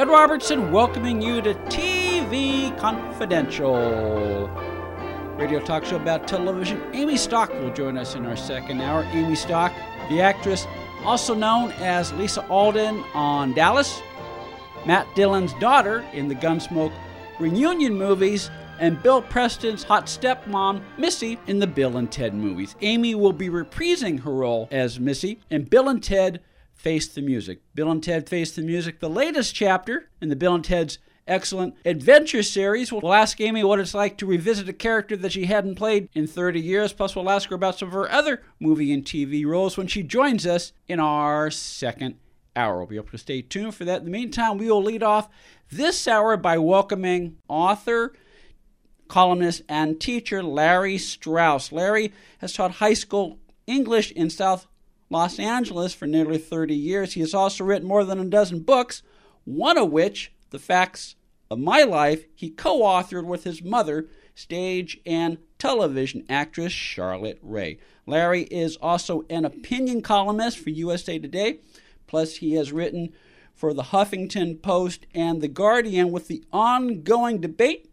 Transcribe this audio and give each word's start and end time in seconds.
Ed 0.00 0.08
Robertson 0.08 0.72
welcoming 0.72 1.20
you 1.20 1.42
to 1.42 1.52
TV 1.52 2.74
Confidential. 2.78 4.48
Radio 5.36 5.60
talk 5.60 5.84
show 5.84 5.96
about 5.96 6.26
television. 6.26 6.82
Amy 6.94 7.18
Stock 7.18 7.52
will 7.52 7.70
join 7.74 7.98
us 7.98 8.14
in 8.14 8.24
our 8.24 8.34
second 8.34 8.80
hour. 8.80 9.04
Amy 9.12 9.34
Stock, 9.34 9.74
the 10.08 10.22
actress 10.22 10.66
also 11.04 11.34
known 11.34 11.70
as 11.72 12.14
Lisa 12.14 12.48
Alden 12.48 13.04
on 13.12 13.52
Dallas, 13.52 14.00
Matt 14.86 15.06
Dillon's 15.14 15.52
daughter 15.60 16.02
in 16.14 16.28
the 16.28 16.34
Gunsmoke 16.34 16.94
reunion 17.38 17.94
movies, 17.94 18.50
and 18.78 19.02
Bill 19.02 19.20
Preston's 19.20 19.82
hot 19.82 20.06
stepmom, 20.06 20.80
Missy, 20.96 21.38
in 21.46 21.58
the 21.58 21.66
Bill 21.66 21.98
and 21.98 22.10
Ted 22.10 22.32
movies. 22.32 22.74
Amy 22.80 23.14
will 23.14 23.34
be 23.34 23.50
reprising 23.50 24.20
her 24.20 24.32
role 24.32 24.66
as 24.70 24.98
Missy 24.98 25.40
in 25.50 25.64
Bill 25.64 25.90
and 25.90 26.02
Ted 26.02 26.40
Face 26.80 27.08
the 27.08 27.20
Music. 27.20 27.60
Bill 27.74 27.90
and 27.90 28.02
Ted 28.02 28.26
Face 28.26 28.52
the 28.52 28.62
Music, 28.62 29.00
the 29.00 29.10
latest 29.10 29.54
chapter 29.54 30.08
in 30.22 30.30
the 30.30 30.36
Bill 30.36 30.54
and 30.54 30.64
Ted's 30.64 30.98
excellent 31.26 31.74
adventure 31.84 32.42
series. 32.42 32.90
We'll 32.90 33.12
ask 33.12 33.38
Amy 33.38 33.62
what 33.62 33.78
it's 33.78 33.92
like 33.92 34.16
to 34.18 34.26
revisit 34.26 34.66
a 34.66 34.72
character 34.72 35.14
that 35.18 35.32
she 35.32 35.44
hadn't 35.44 35.74
played 35.74 36.08
in 36.14 36.26
30 36.26 36.58
years. 36.58 36.94
Plus, 36.94 37.14
we'll 37.14 37.28
ask 37.28 37.50
her 37.50 37.54
about 37.54 37.78
some 37.78 37.88
of 37.88 37.94
her 37.94 38.10
other 38.10 38.42
movie 38.58 38.94
and 38.94 39.04
TV 39.04 39.44
roles 39.44 39.76
when 39.76 39.88
she 39.88 40.02
joins 40.02 40.46
us 40.46 40.72
in 40.88 40.98
our 41.00 41.50
second 41.50 42.16
hour. 42.56 42.78
We'll 42.78 42.86
be 42.86 42.96
able 42.96 43.08
to 43.08 43.18
stay 43.18 43.42
tuned 43.42 43.74
for 43.74 43.84
that. 43.84 43.98
In 43.98 44.06
the 44.06 44.10
meantime, 44.10 44.56
we 44.56 44.70
will 44.70 44.82
lead 44.82 45.02
off 45.02 45.28
this 45.70 46.08
hour 46.08 46.38
by 46.38 46.56
welcoming 46.56 47.36
author, 47.46 48.14
columnist, 49.06 49.60
and 49.68 50.00
teacher 50.00 50.42
Larry 50.42 50.96
Strauss. 50.96 51.72
Larry 51.72 52.14
has 52.38 52.54
taught 52.54 52.72
high 52.72 52.94
school 52.94 53.38
English 53.66 54.12
in 54.12 54.30
South 54.30 54.66
Los 55.10 55.40
Angeles 55.40 55.92
for 55.92 56.06
nearly 56.06 56.38
30 56.38 56.74
years. 56.74 57.14
He 57.14 57.20
has 57.20 57.34
also 57.34 57.64
written 57.64 57.88
more 57.88 58.04
than 58.04 58.20
a 58.20 58.24
dozen 58.24 58.60
books, 58.60 59.02
one 59.44 59.76
of 59.76 59.90
which, 59.90 60.32
The 60.50 60.60
Facts 60.60 61.16
of 61.50 61.58
My 61.58 61.82
Life, 61.82 62.24
he 62.34 62.48
co 62.48 62.80
authored 62.82 63.26
with 63.26 63.42
his 63.42 63.60
mother, 63.60 64.08
stage 64.36 65.00
and 65.04 65.38
television 65.58 66.24
actress 66.28 66.72
Charlotte 66.72 67.40
Rae. 67.42 67.78
Larry 68.06 68.44
is 68.44 68.76
also 68.76 69.24
an 69.28 69.44
opinion 69.44 70.00
columnist 70.00 70.58
for 70.58 70.70
USA 70.70 71.18
Today, 71.18 71.58
plus, 72.06 72.36
he 72.36 72.54
has 72.54 72.72
written 72.72 73.12
for 73.52 73.74
the 73.74 73.84
Huffington 73.84 74.62
Post 74.62 75.06
and 75.12 75.40
The 75.40 75.48
Guardian 75.48 76.12
with 76.12 76.28
the 76.28 76.44
ongoing 76.52 77.40
debate 77.40 77.90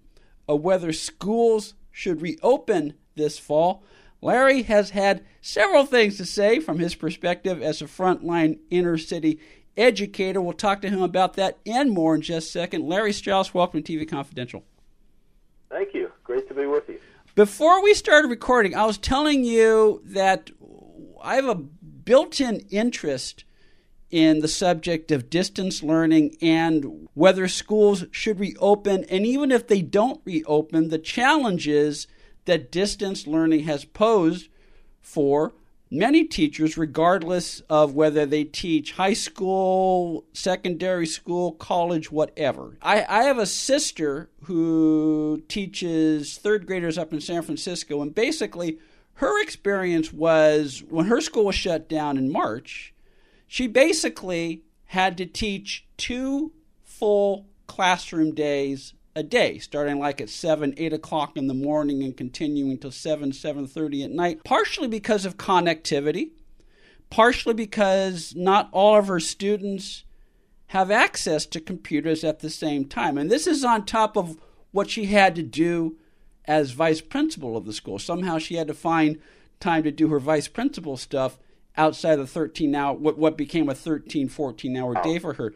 of 0.47 0.61
whether 0.61 0.93
schools 0.93 1.73
should 1.91 2.21
reopen 2.21 2.93
this 3.15 3.39
fall. 3.39 3.83
Larry 4.21 4.63
has 4.63 4.91
had 4.91 5.23
several 5.41 5.85
things 5.85 6.17
to 6.17 6.25
say 6.25 6.59
from 6.59 6.79
his 6.79 6.95
perspective 6.95 7.61
as 7.61 7.81
a 7.81 7.85
frontline 7.85 8.59
inner 8.69 8.97
city 8.97 9.39
educator. 9.75 10.41
We'll 10.41 10.53
talk 10.53 10.81
to 10.81 10.89
him 10.89 11.01
about 11.01 11.33
that 11.35 11.59
and 11.65 11.91
more 11.91 12.15
in 12.15 12.21
just 12.21 12.49
a 12.49 12.51
second. 12.51 12.87
Larry 12.87 13.13
Strauss, 13.13 13.53
welcome 13.53 13.83
to 13.83 13.97
TV 13.97 14.09
Confidential. 14.09 14.63
Thank 15.69 15.93
you. 15.93 16.11
Great 16.23 16.47
to 16.47 16.53
be 16.53 16.65
with 16.65 16.89
you. 16.89 16.99
Before 17.35 17.83
we 17.83 17.93
started 17.93 18.29
recording, 18.29 18.75
I 18.75 18.85
was 18.85 18.97
telling 18.97 19.43
you 19.43 20.01
that 20.05 20.49
I 21.21 21.35
have 21.35 21.45
a 21.45 21.55
built 21.55 22.41
in 22.41 22.61
interest 22.71 23.43
in 24.09 24.39
the 24.39 24.47
subject 24.47 25.11
of 25.11 25.29
distance 25.29 25.83
learning 25.83 26.37
and 26.41 27.07
whether 27.13 27.47
schools 27.47 28.05
should 28.11 28.39
reopen. 28.39 29.03
And 29.03 29.25
even 29.25 29.51
if 29.51 29.67
they 29.67 29.81
don't 29.81 30.21
reopen, 30.25 30.89
the 30.89 30.97
challenges 30.97 32.07
that 32.47 32.71
distance 32.71 33.27
learning 33.27 33.63
has 33.63 33.85
posed 33.85 34.49
for 34.99 35.53
many 35.89 36.25
teachers, 36.25 36.77
regardless 36.77 37.61
of 37.69 37.93
whether 37.93 38.25
they 38.25 38.43
teach 38.43 38.93
high 38.93 39.13
school, 39.13 40.25
secondary 40.33 41.05
school, 41.05 41.53
college, 41.53 42.11
whatever. 42.11 42.77
I, 42.81 43.05
I, 43.07 43.23
have 43.23 43.37
a 43.37 43.45
sister 43.45 44.29
who 44.43 45.43
teaches 45.47 46.37
third 46.37 46.67
graders 46.67 46.97
up 46.97 47.13
in 47.13 47.21
San 47.21 47.41
Francisco, 47.43 48.01
and 48.01 48.13
basically, 48.13 48.79
her 49.13 49.41
experience 49.41 50.11
was 50.11 50.83
when 50.89 51.05
her 51.05 51.21
school 51.21 51.45
was 51.45 51.55
shut 51.55 51.87
down 51.87 52.17
in 52.17 52.31
March 52.31 52.93
she 53.47 53.65
basically 53.65 54.63
had 54.85 55.17
to 55.17 55.25
teach 55.25 55.87
two 55.95 56.51
full 56.83 57.47
classroom 57.65 58.35
days 58.35 58.93
a 59.17 59.23
day, 59.23 59.57
starting 59.57 59.97
like 59.97 60.21
at 60.21 60.29
7, 60.29 60.75
8 60.77 60.93
o'clock 60.93 61.35
in 61.35 61.47
the 61.47 61.53
morning 61.55 62.03
and 62.03 62.15
continuing 62.15 62.77
till 62.77 62.91
7, 62.91 63.31
7.30 63.31 64.05
at 64.05 64.11
night, 64.11 64.43
partially 64.43 64.87
because 64.87 65.25
of 65.25 65.37
connectivity, 65.37 66.29
partially 67.09 67.55
because 67.55 68.35
not 68.35 68.69
all 68.71 68.95
of 68.95 69.07
her 69.07 69.19
students 69.19 70.03
have 70.67 70.91
access 70.91 71.47
to 71.47 71.59
computers 71.59 72.23
at 72.23 72.39
the 72.39 72.49
same 72.51 72.85
time. 72.85 73.17
And 73.17 73.31
this 73.31 73.47
is 73.47 73.63
on 73.63 73.85
top 73.85 74.15
of 74.15 74.37
what 74.71 74.89
she 74.89 75.05
had 75.05 75.33
to 75.35 75.43
do 75.43 75.97
as 76.45 76.71
vice 76.71 77.01
principal 77.01 77.57
of 77.57 77.65
the 77.65 77.73
school. 77.73 77.97
Somehow 77.97 78.37
she 78.37 78.55
had 78.55 78.67
to 78.67 78.73
find 78.75 79.19
time 79.59 79.81
to 79.81 79.91
do 79.91 80.09
her 80.09 80.19
vice 80.19 80.47
principal 80.47 80.95
stuff 80.95 81.39
outside 81.75 82.17
the 82.17 82.27
13 82.27 82.73
hour 82.75 82.93
what 82.93 83.17
what 83.17 83.37
became 83.37 83.69
a 83.69 83.75
13 83.75 84.29
14 84.29 84.75
hour 84.75 84.95
day 85.03 85.17
oh. 85.17 85.19
for 85.19 85.33
her 85.33 85.53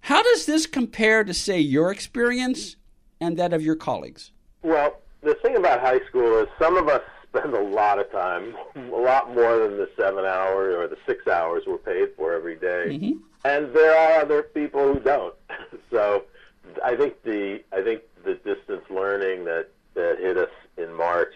how 0.00 0.22
does 0.22 0.44
this 0.44 0.66
compare 0.66 1.24
to 1.24 1.32
say 1.32 1.58
your 1.58 1.90
experience 1.90 2.76
and 3.22 3.36
that 3.36 3.52
of 3.52 3.62
your 3.62 3.76
colleagues 3.76 4.30
well 4.62 5.00
the 5.22 5.34
thing 5.36 5.56
about 5.56 5.80
high 5.80 6.00
school 6.08 6.38
is 6.38 6.48
some 6.58 6.76
of 6.76 6.88
us 6.88 7.02
spend 7.34 7.54
a 7.54 7.62
lot 7.62 7.98
of 7.98 8.10
time 8.12 8.54
a 8.76 8.96
lot 8.96 9.34
more 9.34 9.58
than 9.58 9.78
the 9.78 9.88
seven 9.96 10.24
hours 10.24 10.74
or 10.76 10.86
the 10.86 10.98
six 11.06 11.26
hours 11.26 11.62
we're 11.66 11.78
paid 11.78 12.10
for 12.14 12.34
every 12.34 12.56
day. 12.56 12.88
Mm-hmm. 12.90 13.12
and 13.46 13.74
there 13.74 13.96
are 13.96 14.20
other 14.20 14.42
people 14.42 14.92
who 14.92 15.00
don't 15.00 15.34
so 15.90 16.24
i 16.84 16.94
think 16.94 17.22
the 17.22 17.62
i 17.72 17.80
think 17.82 18.02
the 18.24 18.34
distance 18.34 18.84
learning 18.90 19.44
that 19.44 19.68
that 19.94 20.18
hit 20.18 20.36
us 20.36 20.50
in 20.76 20.92
march 20.92 21.32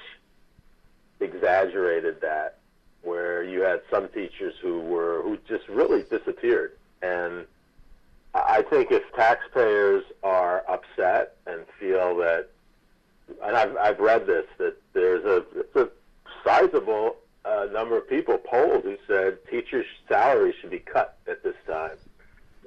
exaggerated 1.21 2.21
that 2.21 2.59
where 3.07 3.45
you 3.45 3.61
had 3.61 3.81
some 3.91 4.09
teachers 4.09 4.55
who 4.61 4.81
were 4.81 5.23
who 5.23 5.39
just 5.49 5.67
really 5.69 6.03
disappeared. 6.03 6.73
And 7.03 7.47
I 8.47 8.63
think 8.69 8.91
if 8.91 9.03
taxpayers 9.15 10.05
are 10.23 10.65
upset 10.69 11.37
and 11.47 11.63
feel 11.81 12.17
that, 12.19 12.49
and 13.43 13.57
I've 13.57 13.77
I've 13.77 13.99
read 13.99 14.27
this 14.27 14.47
that 14.59 14.77
there's 14.93 15.25
a 15.25 15.45
it's 15.59 15.77
a 15.77 15.89
sizable 16.45 17.17
uh, 17.45 17.67
number 17.73 17.97
of 17.97 18.09
people 18.09 18.39
polled 18.39 18.83
who 18.85 18.97
said 19.07 19.39
teachers' 19.51 19.87
salaries 20.09 20.55
should 20.61 20.71
be 20.71 20.79
cut 20.81 21.17
at 21.29 21.43
this 21.43 21.57
time. 21.67 21.97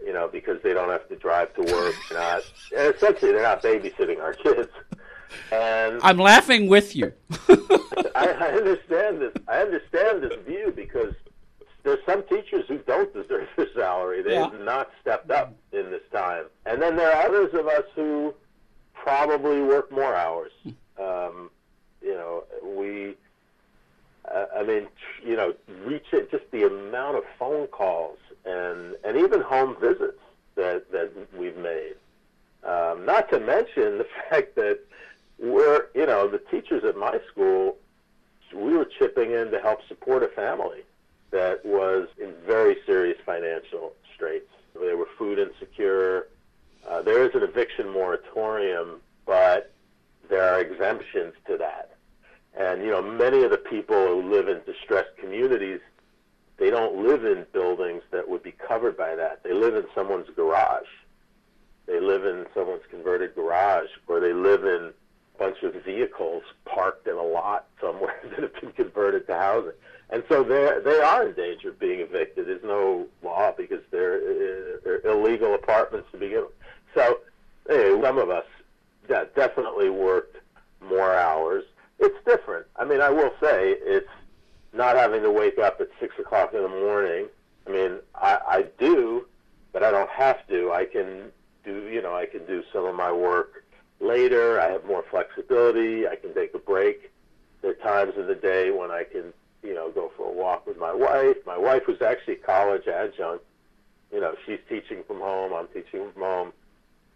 You 0.05 0.13
know, 0.13 0.29
because 0.29 0.61
they 0.63 0.73
don't 0.73 0.89
have 0.89 1.07
to 1.09 1.15
drive 1.17 1.53
to 1.55 1.61
work. 1.61 1.95
Not 2.13 2.41
and 2.75 2.95
essentially 2.95 3.33
they're 3.33 3.43
not 3.43 3.61
babysitting 3.61 4.21
our 4.21 4.33
kids. 4.33 4.71
And 5.51 5.99
I'm 6.01 6.17
laughing 6.17 6.67
with 6.67 6.95
you. 6.95 7.11
I, 8.15 8.29
I 8.39 8.47
understand 8.53 9.21
this. 9.21 9.33
I 9.47 9.57
understand 9.59 10.23
this 10.23 10.33
view 10.47 10.71
because 10.75 11.13
there's 11.83 11.99
some 12.05 12.23
teachers 12.27 12.65
who 12.67 12.77
don't 12.79 13.13
deserve 13.13 13.47
their 13.57 13.67
salary. 13.75 14.21
They 14.23 14.33
Yeah. 14.33 14.49
have 14.49 14.61
not 14.61 14.89
stepped 15.01 15.29
up 15.31 15.53
time, 16.19 16.45
and 16.65 16.81
then 16.81 16.95
there 16.95 17.11
are 17.11 17.27
others 17.27 17.53
of 17.53 17.67
us 17.67 17.85
who 17.95 18.33
probably 18.93 19.61
work 19.61 19.91
more 19.91 20.15
hours. 20.15 20.51
Um, 20.99 21.49
you 22.01 22.13
know, 22.13 22.43
we. 22.63 23.15
Uh, 24.29 24.45
I 24.55 24.63
mean, 24.63 24.87
you 25.25 25.35
know, 25.35 25.53
reach 25.85 26.07
it. 26.11 26.29
Just 26.29 26.49
the 26.51 26.67
amount 26.67 27.17
of 27.17 27.23
phone 27.37 27.67
calls 27.67 28.19
and 28.45 28.95
and 29.03 29.17
even 29.17 29.41
home 29.41 29.75
visits 29.79 30.19
that 30.55 30.91
that 30.91 31.11
we've 31.37 31.57
made. 31.57 31.95
Um, 32.63 33.05
not 33.05 33.29
to 33.29 33.39
mention 33.39 33.97
the 33.97 34.07
fact 34.29 34.55
that 34.55 34.79
we're, 35.39 35.85
you 35.95 36.05
know, 36.05 36.27
the 36.27 36.39
teachers 36.39 36.83
at 36.83 36.97
my 36.97 37.19
school, 37.31 37.77
we 38.53 38.75
were 38.75 38.85
chipping 38.85 39.31
in 39.31 39.51
to 39.51 39.59
help 39.59 39.79
support 39.87 40.23
a 40.23 40.27
family 40.27 40.83
that 41.31 41.65
was 41.65 42.09
in 42.19 42.33
very 42.45 42.75
serious 42.85 43.17
financial 43.25 43.93
straits. 44.13 44.49
They 44.73 44.93
were 44.93 45.07
food 45.17 45.39
insecure. 45.39 46.27
Uh, 46.87 47.01
there 47.01 47.23
is 47.23 47.35
an 47.35 47.43
eviction 47.43 47.89
moratorium, 47.89 49.01
but 49.25 49.73
there 50.29 50.53
are 50.53 50.59
exemptions 50.59 51.33
to 51.47 51.57
that. 51.57 51.95
And, 52.57 52.81
you 52.81 52.89
know, 52.89 53.01
many 53.01 53.43
of 53.43 53.51
the 53.51 53.57
people 53.57 54.07
who 54.07 54.29
live 54.29 54.47
in 54.47 54.61
distressed 54.65 55.15
communities, 55.17 55.79
they 56.57 56.69
don't 56.69 57.03
live 57.03 57.25
in 57.25 57.45
buildings 57.53 58.03
that 58.11 58.27
would 58.27 58.43
be 58.43 58.51
covered 58.51 58.97
by 58.97 59.15
that. 59.15 59.43
They 59.43 59.53
live 59.53 59.75
in 59.75 59.85
someone's 59.93 60.29
garage. 60.35 60.87
They 61.85 61.99
live 61.99 62.25
in 62.25 62.45
someone's 62.53 62.83
converted 62.89 63.35
garage, 63.35 63.89
or 64.07 64.19
they 64.19 64.33
live 64.33 64.63
in 64.63 64.91
bunch 65.39 65.63
of 65.63 65.73
vehicles 65.83 66.43
parked 66.65 67.07
in 67.07 67.15
a 67.15 67.23
lot 67.23 67.65
somewhere 67.81 68.19
that 68.29 68.39
have 68.41 68.61
been 68.61 68.73
converted 68.73 69.25
to 69.27 69.35
housing. 69.35 69.71
And 70.11 70.23
so 70.27 70.43
they 70.43 70.79
they 70.83 70.99
are 70.99 71.27
in 71.27 71.35
danger 71.35 71.69
of 71.69 71.79
being 71.79 71.99
evicted. 71.99 72.47
There's 72.47 72.63
no 72.63 73.07
law 73.23 73.53
because 73.55 73.81
they're, 73.91 74.79
they're 74.83 75.01
illegal 75.05 75.53
apartments 75.53 76.07
to 76.11 76.17
begin 76.17 76.41
with. 76.41 76.53
So 76.95 77.19
anyway, 77.69 78.01
some 78.01 78.17
of 78.17 78.29
us 78.29 78.45
yeah, 79.09 79.25
definitely 79.35 79.89
worked 79.89 80.37
more 80.81 81.13
hours. 81.13 81.63
It's 81.99 82.17
different. 82.25 82.65
I 82.75 82.85
mean, 82.85 83.01
I 83.01 83.09
will 83.09 83.31
say 83.41 83.75
it's 83.79 84.09
not 84.73 84.95
having 84.95 85.21
to 85.23 85.31
wake 85.31 85.59
up 85.59 85.79
at 85.79 85.89
six 85.99 86.17
o'clock 86.19 86.53
in 86.53 86.61
the 86.61 86.69
morning. 86.69 87.27
I 87.67 87.71
mean, 87.71 87.99
I, 88.15 88.39
I 88.47 88.65
do, 88.79 89.27
but 89.73 89.83
I 89.83 89.91
don't 89.91 90.09
have 90.09 90.47
to. 90.47 90.71
I 90.71 90.85
can 90.85 91.31
do. 91.63 91.87
You 91.87 92.01
know, 92.01 92.15
I 92.15 92.25
can 92.25 92.45
do 92.45 92.63
some 92.73 92.85
of 92.85 92.95
my 92.95 93.11
work 93.11 93.63
later. 93.99 94.59
I 94.59 94.69
have 94.71 94.85
more 94.85 95.03
flexibility. 95.09 96.07
I 96.07 96.15
can 96.15 96.33
take 96.33 96.53
a 96.53 96.59
break. 96.59 97.11
There 97.61 97.71
are 97.71 97.75
times 97.75 98.13
in 98.17 98.27
the 98.27 98.35
day 98.35 98.71
when 98.71 98.91
I 98.91 99.03
can, 99.03 99.33
you 99.63 99.73
know, 99.73 99.89
go 99.91 100.11
for 100.15 100.27
a 100.29 100.31
walk 100.33 100.65
with 100.65 100.77
my 100.77 100.93
wife. 100.93 101.37
My 101.45 101.57
wife 101.57 101.87
was 101.87 102.01
actually 102.01 102.35
a 102.35 102.37
college 102.37 102.87
adjunct. 102.87 103.43
You 104.11 104.21
know, 104.21 104.35
she's 104.45 104.59
teaching 104.67 105.03
from 105.05 105.19
home. 105.19 105.53
I'm 105.53 105.67
teaching 105.67 106.09
from 106.13 106.21
home. 106.21 106.53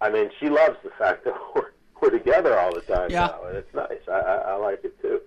I 0.01 0.09
mean, 0.09 0.29
she 0.39 0.49
loves 0.49 0.77
the 0.83 0.89
fact 0.91 1.23
that 1.25 1.35
we're 1.55 1.71
we're 2.01 2.09
together 2.09 2.59
all 2.59 2.73
the 2.73 2.81
time 2.81 3.09
Yeah. 3.09 3.27
now, 3.27 3.43
and 3.47 3.55
it's 3.57 3.73
nice. 3.73 3.99
I, 4.09 4.19
I, 4.19 4.35
I 4.35 4.53
like 4.55 4.83
it 4.83 5.01
too. 5.01 5.21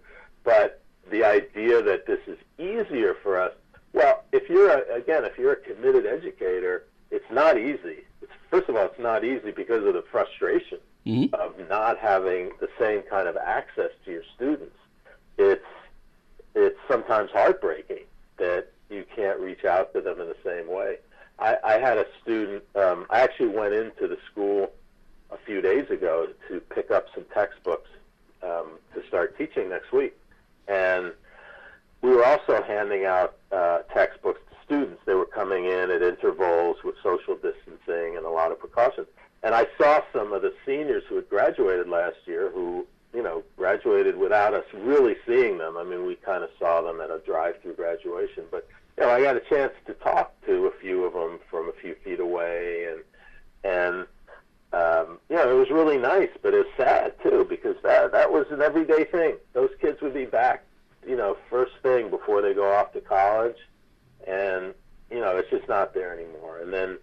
But 0.44 0.82
the 1.10 1.24
idea 1.24 1.80
that 1.82 2.06
this 2.06 2.18
is 2.26 2.36
easier 2.58 3.14
for 3.22 3.40
us, 3.40 3.52
well, 3.94 4.24
if 4.32 4.50
you're 4.50 4.68
a, 4.70 4.94
again, 4.94 5.24
if 5.24 5.38
you're 5.38 5.52
a 5.52 5.56
committed 5.56 6.04
educator, 6.04 6.84
it's 7.10 7.24
not 7.30 7.56
easy. 7.56 8.04
It's, 8.20 8.30
first 8.50 8.68
of 8.68 8.76
all, 8.76 8.84
it's 8.84 8.98
not 8.98 9.24
easy 9.24 9.52
because 9.52 9.86
of 9.86 9.94
the 9.94 10.04
frustration 10.12 10.78
Mhm. 11.06 11.32
of 11.34 11.54
not 11.68 11.98
having 11.98 12.50
the 12.58 12.68
same 12.78 13.02
kind 13.02 13.28
of 13.28 13.36
access 13.36 13.90
to 14.04 14.10
your 14.10 14.24
students. 14.34 14.76
It's 15.38 15.64
it's 16.54 16.78
sometimes 16.88 17.30
heartbreaking 17.30 18.04
that 18.38 18.68
you 18.90 19.04
can't 19.14 19.38
reach 19.38 19.64
out 19.64 19.92
to 19.94 20.00
them 20.00 20.20
in 20.20 20.28
the 20.28 20.36
same 20.42 20.66
way. 20.68 20.98
I, 21.38 21.58
I 21.62 21.72
had 21.78 21.98
a 21.98 22.06
student. 22.22 22.64
Um, 22.74 23.06
I 23.10 23.20
actually 23.20 23.48
went 23.48 23.74
into 23.74 24.08
the 24.08 24.18
school 24.30 24.72
a 25.30 25.36
few 25.36 25.60
days 25.60 25.90
ago 25.90 26.28
to 26.48 26.60
pick 26.60 26.90
up 26.90 27.06
some 27.14 27.24
textbooks 27.34 27.90
um, 28.42 28.78
to 28.94 29.06
start 29.06 29.36
teaching 29.36 29.68
next 29.68 29.92
week, 29.92 30.16
and 30.66 31.12
we 32.00 32.10
were 32.10 32.24
also 32.24 32.62
handing 32.62 33.04
out 33.04 33.36
uh, 33.52 33.78
textbooks 33.92 34.40
to 34.50 34.56
students. 34.64 35.02
They 35.04 35.14
were 35.14 35.26
coming 35.26 35.66
in 35.66 35.90
at 35.90 36.02
intervals 36.02 36.78
with 36.82 36.94
social 37.02 37.34
distancing 37.36 38.16
and 38.16 38.24
a 38.24 38.30
lot 38.30 38.50
of 38.50 38.58
precautions. 38.58 39.06
And 39.42 39.54
I 39.54 39.66
saw 39.78 40.02
some 40.12 40.32
of 40.32 40.42
the 40.42 40.52
seniors 40.66 41.04
who 41.08 41.16
had 41.16 41.28
graduated 41.30 41.88
last 41.88 42.16
year 42.26 42.50
who, 42.50 42.86
you 43.14 43.22
know, 43.22 43.42
graduated 43.56 44.18
without 44.18 44.52
us 44.52 44.64
really 44.74 45.16
seeing 45.26 45.56
them. 45.58 45.76
I 45.76 45.84
mean, 45.84 46.04
we 46.04 46.16
kind 46.16 46.44
of 46.44 46.50
saw 46.58 46.82
them 46.82 47.00
at 47.00 47.10
a 47.10 47.20
drive-through 47.24 47.74
graduation, 47.74 48.44
but 48.50 48.68
you 48.98 49.04
know, 49.04 49.10
I 49.10 49.22
got 49.22 49.36
a 49.36 49.40
chance 49.40 49.72
to 49.86 49.94
talk 49.94 50.32
to 50.46 50.66
a 50.66 50.70
few 50.80 51.04
of 51.04 51.12
them 51.12 51.38
from 51.50 51.68
a 51.68 51.72
few 51.72 51.94
feet 52.02 52.20
away, 52.20 52.88
and 52.90 53.02
and 53.64 54.06
um, 54.72 55.18
you 55.28 55.36
know, 55.36 55.50
it 55.50 55.58
was 55.58 55.70
really 55.70 55.98
nice, 55.98 56.30
but 56.42 56.52
it 56.52 56.58
was 56.58 56.74
sad 56.76 57.14
too 57.22 57.46
because 57.48 57.76
that 57.82 58.12
that 58.12 58.30
was 58.30 58.46
an 58.50 58.62
everyday 58.62 59.04
thing. 59.04 59.36
Those 59.52 59.70
kids 59.80 60.00
would 60.00 60.14
be 60.14 60.24
back, 60.24 60.64
you 61.06 61.16
know, 61.16 61.36
first 61.48 61.72
thing 61.82 62.10
before 62.10 62.42
they 62.42 62.54
go 62.54 62.72
off 62.72 62.92
to 62.92 63.00
college, 63.00 63.56
and 64.26 64.74
you 65.10 65.20
know, 65.20 65.36
it's 65.36 65.50
just 65.50 65.68
not 65.68 65.94
there 65.94 66.12
anymore. 66.12 66.58
And 66.58 66.72
then 66.72 66.98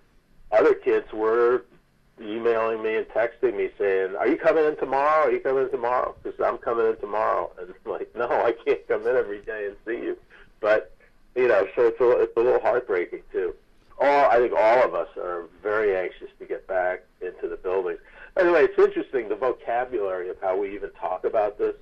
other 0.51 0.73
kids 0.73 1.11
were 1.13 1.65
emailing 2.21 2.83
me 2.83 2.95
and 2.95 3.07
texting 3.07 3.55
me 3.57 3.69
saying, 3.77 4.15
"Are 4.15 4.27
you 4.27 4.37
coming 4.37 4.65
in 4.65 4.75
tomorrow? 4.77 5.27
Are 5.27 5.31
you 5.31 5.39
coming 5.39 5.63
in 5.63 5.71
tomorrow? 5.71 6.15
Because 6.21 6.39
I'm 6.39 6.57
tomorrow." 7.33 7.51
And 7.59 7.73
I'm 7.85 7.91
like, 7.91 8.15
"No, 8.15 8.27
I 8.27 8.51
can't 8.51 8.87
come 8.87 9.07
in 9.07 9.15
every 9.15 9.41
day 9.41 9.67
and 9.67 9.75
see 9.85 10.03
you." 10.05 10.17
But 10.59 10.91
you 11.35 11.47
know, 11.47 11.67
so 11.75 11.87
it's 11.87 11.99
a, 11.99 12.09
it's 12.21 12.37
a 12.37 12.39
little 12.39 12.59
heartbreaking 12.61 13.21
too. 13.31 13.55
All 13.99 14.29
I 14.29 14.37
think 14.37 14.53
all 14.55 14.83
of 14.83 14.93
us 14.93 15.09
are 15.17 15.45
very 15.61 15.95
anxious 15.95 16.29
to 16.39 16.45
get 16.45 16.67
back 16.67 17.03
into 17.21 17.47
the 17.47 17.57
buildings. 17.57 17.99
By 18.35 18.43
the 18.43 18.51
way, 18.51 18.63
it's 18.63 18.77
interesting 18.79 19.29
the 19.29 19.35
vocabulary 19.35 20.29
of 20.29 20.37
how 20.41 20.57
we 20.57 20.73
even 20.73 20.89
talk 20.91 21.23
about 21.23 21.57
this. 21.57 21.75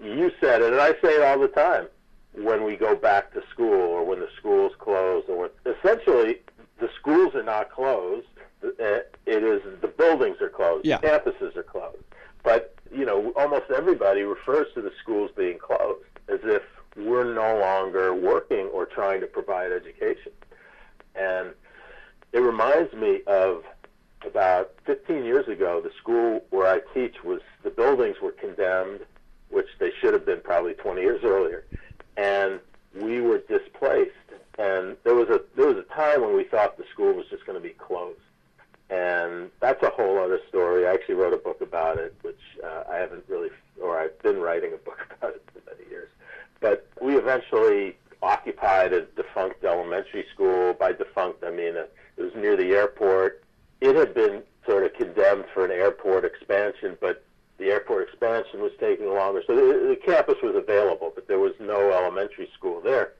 You 0.00 0.30
said 0.40 0.62
it, 0.62 0.72
and 0.72 0.80
I 0.80 0.92
say 1.02 1.14
it 1.16 1.22
all 1.22 1.38
the 1.38 1.48
time. 1.48 1.88
When 2.34 2.64
we 2.64 2.76
go 2.76 2.94
back 2.94 3.32
to 3.32 3.42
school, 3.50 3.72
or 3.72 4.04
when 4.04 4.20
the 4.20 4.28
schools 4.36 4.72
close, 4.78 5.24
or 5.28 5.36
when, 5.64 5.74
essentially 5.74 6.40
the 6.78 6.90
schools 7.00 7.34
are 7.34 7.42
not 7.42 7.70
closed. 7.70 8.26
Uh, 8.62 9.00
It 9.26 9.42
is 9.42 9.62
the 9.80 9.88
buildings 9.88 10.40
are 10.40 10.48
closed, 10.48 10.86
Yeah. 10.86 10.98
campuses 10.98 11.56
are 11.56 11.62
closed. 11.62 12.02
But 12.42 12.75
you 12.92 13.04
know, 13.04 13.32
almost 13.36 13.70
everybody 13.74 14.22
refers 14.22 14.66
to 14.74 14.82
the 14.82 14.92
schools 15.02 15.30
being 15.36 15.58
closed 15.58 16.04
as 16.28 16.40
if 16.42 16.62
we're 16.96 17.32
no 17.32 17.58
longer 17.58 18.14
working 18.14 18.66
or 18.66 18.86
trying 18.86 19.20
to 19.20 19.26
provide 19.26 19.72
education. 19.72 20.32
And 21.14 21.50
it 22.32 22.40
reminds 22.40 22.92
me 22.92 23.22
of 23.26 23.64
about 24.26 24.74
15 24.84 25.24
years 25.24 25.48
ago, 25.48 25.80
the 25.80 25.90
school 25.98 26.44
where 26.50 26.66
I 26.66 26.80
teach 26.92 27.22
was 27.24 27.40
the 27.62 27.70
buildings 27.70 28.16
were 28.22 28.32
condemned, 28.32 29.00
which 29.50 29.68
they 29.78 29.90
should 30.00 30.12
have 30.12 30.26
been 30.26 30.40
probably 30.40 30.74
20 30.74 31.00
years 31.00 31.22
earlier, 31.24 31.64
and 32.16 32.60
we 32.94 33.20
were 33.20 33.38
displaced. 33.38 34.12
And 34.58 34.96
there 35.04 35.14
was 35.14 35.28
a 35.28 35.42
there 35.54 35.66
was 35.66 35.76
a 35.76 35.94
time 35.94 36.22
when 36.22 36.34
we 36.34 36.44
thought 36.44 36.78
the 36.78 36.84
school 36.92 37.12
was 37.12 37.26
just 37.30 37.44
going 37.46 37.60
to 37.60 37.62
be 37.62 37.74
closed, 37.74 38.18
and 38.90 39.50
that's 39.60 39.82
a 39.82 39.90
whole 39.90 40.18
other 40.18 40.40
story. 40.48 40.86
I 40.86 40.94
actually 40.94 41.16
wrote 41.16 41.34
a 41.34 41.38
book 41.38 41.60
about 41.60 41.98
it, 41.98 42.14
which 42.22 42.40
uh, 42.64 42.84
I 42.90 42.96
haven't 42.96 43.24
really, 43.28 43.50
or 43.82 43.98
I've 43.98 44.20
been 44.22 44.40
writing 44.40 44.72
a 44.72 44.78
book 44.78 44.98
about 45.18 45.34
it 45.34 45.42
for 45.52 45.60
many 45.70 45.88
years. 45.90 46.08
But 46.60 46.86
we 47.00 47.16
eventually 47.16 47.96
occupied 48.22 48.94
a 48.94 49.02
defunct 49.02 49.62
elementary 49.62 50.24
school. 50.34 50.72
By 50.72 50.92
defunct, 50.92 51.44
I 51.44 51.50
mean 51.50 51.76
uh 51.76 51.86
it 52.16 52.22
was 52.22 52.34
near 52.34 52.56
the 52.56 52.70
airport. 52.74 53.42
It 53.80 53.94
had 53.94 54.14
been 54.14 54.42
sort 54.66 54.84
of 54.84 54.94
condemned 54.94 55.44
for 55.52 55.64
an 55.64 55.70
airport 55.70 56.24
expansion, 56.24 56.96
but 57.00 57.24
the 57.58 57.66
airport 57.66 58.08
expansion 58.08 58.60
was 58.60 58.72
taking 58.80 59.12
longer. 59.12 59.42
So 59.46 59.54
the, 59.54 59.88
the 59.88 59.96
campus 59.96 60.36
was 60.42 60.54
available, 60.56 61.12
but 61.14 61.28
there 61.28 61.38
was 61.38 61.52
no 61.60 61.90
elementary 61.92 62.48
school 62.54 62.80
there. 62.80 63.12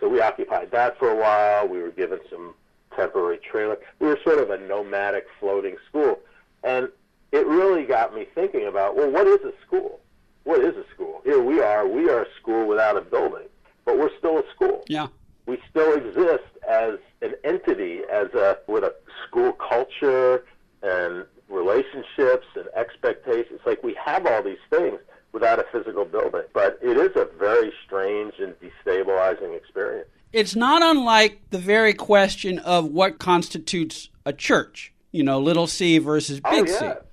So 0.00 0.08
we 0.08 0.20
occupied 0.20 0.70
that 0.72 0.98
for 0.98 1.10
a 1.10 1.16
while. 1.16 1.68
We 1.68 1.80
were 1.80 1.90
given 1.90 2.20
some 2.30 2.54
temporary 2.96 3.38
trailer. 3.38 3.78
We 3.98 4.08
were 4.08 4.18
sort 4.24 4.38
of 4.38 4.50
a 4.50 4.58
nomadic 4.58 5.26
floating 5.40 5.76
school. 5.88 6.20
And 6.62 6.88
it 7.32 7.46
really 7.46 7.84
got 7.84 8.14
me 8.14 8.26
thinking 8.34 8.66
about, 8.66 8.96
well, 8.96 9.10
what 9.10 9.26
is 9.26 9.33
a 9.44 9.52
school? 9.66 10.00
What 10.44 10.60
is 10.60 10.74
a 10.76 10.84
school? 10.94 11.20
Here 11.24 11.40
we 11.42 11.60
are. 11.60 11.86
We 11.86 12.08
are 12.10 12.22
a 12.22 12.26
school 12.40 12.66
without 12.66 12.96
a 12.96 13.00
building, 13.00 13.48
but 13.84 13.98
we're 13.98 14.16
still 14.18 14.38
a 14.38 14.42
school 14.54 14.84
Yeah. 14.88 15.06
we 15.46 15.58
still 15.70 15.94
exist 15.94 16.44
as 16.68 16.94
an 17.22 17.34
entity, 17.44 18.00
as 18.12 18.28
a 18.34 18.58
with 18.66 18.84
a 18.84 18.94
school 19.26 19.52
culture 19.52 20.44
and 20.82 21.24
relationships 21.48 22.46
and 22.56 22.66
expectations. 22.76 23.60
Like 23.66 23.82
we 23.82 23.94
have 24.04 24.26
all 24.26 24.42
these 24.42 24.58
things 24.70 24.98
without 25.32 25.58
a 25.58 25.64
physical 25.72 26.04
building, 26.04 26.42
but 26.52 26.78
it 26.82 26.96
is 26.96 27.10
a 27.16 27.26
very 27.38 27.72
strange 27.86 28.34
and 28.38 28.54
destabilizing 28.60 29.56
experience. 29.56 30.08
It's 30.32 30.54
not 30.56 30.82
unlike 30.82 31.40
the 31.50 31.58
very 31.58 31.94
question 31.94 32.58
of 32.60 32.86
what 32.86 33.18
constitutes 33.18 34.10
a 34.26 34.32
church, 34.32 34.92
you 35.12 35.22
know, 35.22 35.38
little 35.40 35.66
c 35.66 35.98
versus 35.98 36.40
big 36.40 36.64
oh 36.64 36.66
C. 36.66 36.72
yeah, 36.84 36.94
absolutely. 36.94 37.03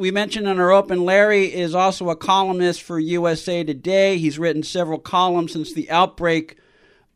We 0.00 0.10
mentioned 0.10 0.48
in 0.48 0.58
our 0.58 0.70
open, 0.70 1.04
Larry 1.04 1.52
is 1.52 1.74
also 1.74 2.08
a 2.08 2.16
columnist 2.16 2.80
for 2.80 2.98
USA 2.98 3.62
Today. 3.62 4.16
He's 4.16 4.38
written 4.38 4.62
several 4.62 4.98
columns 4.98 5.52
since 5.52 5.74
the 5.74 5.90
outbreak 5.90 6.56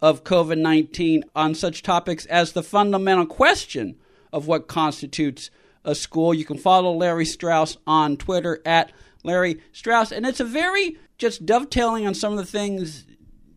of 0.02 0.22
COVID 0.22 0.58
19 0.58 1.24
on 1.34 1.54
such 1.54 1.82
topics 1.82 2.26
as 2.26 2.52
the 2.52 2.62
fundamental 2.62 3.24
question 3.24 3.96
of 4.34 4.46
what 4.46 4.68
constitutes 4.68 5.50
a 5.82 5.94
school. 5.94 6.34
You 6.34 6.44
can 6.44 6.58
follow 6.58 6.92
Larry 6.92 7.24
Strauss 7.24 7.78
on 7.86 8.18
Twitter 8.18 8.60
at 8.66 8.92
Larry 9.22 9.62
Strauss. 9.72 10.12
And 10.12 10.26
it's 10.26 10.40
a 10.40 10.44
very, 10.44 10.98
just 11.16 11.46
dovetailing 11.46 12.06
on 12.06 12.12
some 12.12 12.32
of 12.32 12.38
the 12.38 12.44
things 12.44 13.06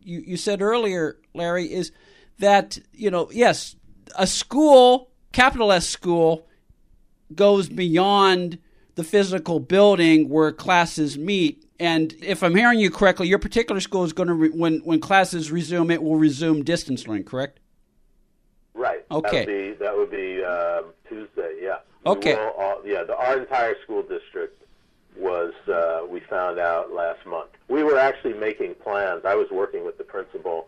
you, 0.02 0.20
you 0.20 0.38
said 0.38 0.62
earlier, 0.62 1.18
Larry, 1.34 1.70
is 1.70 1.92
that, 2.38 2.78
you 2.94 3.10
know, 3.10 3.28
yes, 3.30 3.76
a 4.16 4.26
school, 4.26 5.10
capital 5.32 5.70
S 5.70 5.86
school, 5.86 6.48
goes 7.34 7.68
beyond 7.68 8.58
the 8.98 9.04
physical 9.04 9.60
building 9.60 10.28
where 10.28 10.50
classes 10.50 11.16
meet. 11.16 11.64
And 11.78 12.12
if 12.20 12.42
I'm 12.42 12.56
hearing 12.56 12.80
you 12.80 12.90
correctly, 12.90 13.28
your 13.28 13.38
particular 13.38 13.80
school 13.80 14.02
is 14.02 14.12
going 14.12 14.26
to, 14.26 14.34
re- 14.34 14.48
when, 14.48 14.80
when 14.80 14.98
classes 14.98 15.52
resume, 15.52 15.92
it 15.92 16.02
will 16.02 16.16
resume 16.16 16.64
distance 16.64 17.06
learning, 17.06 17.22
correct? 17.22 17.60
Right. 18.74 19.06
Okay. 19.08 19.44
That 19.44 19.46
would 19.46 19.46
be, 19.46 19.72
that 19.84 19.96
would 19.96 20.10
be 20.10 20.42
um, 20.42 20.86
Tuesday. 21.08 21.58
Yeah. 21.62 21.76
Okay. 22.06 22.34
all- 22.34 22.82
yeah. 22.84 23.04
The, 23.04 23.16
our 23.16 23.38
entire 23.38 23.76
school 23.84 24.02
district 24.02 24.64
was. 25.16 25.52
Uh, 25.68 26.00
we 26.08 26.18
found 26.18 26.58
out 26.58 26.92
last 26.92 27.24
month. 27.24 27.50
We 27.68 27.84
were 27.84 27.98
actually 27.98 28.34
making 28.34 28.74
plans. 28.74 29.24
I 29.24 29.36
was 29.36 29.48
working 29.52 29.84
with 29.84 29.96
the 29.96 30.04
principal, 30.04 30.66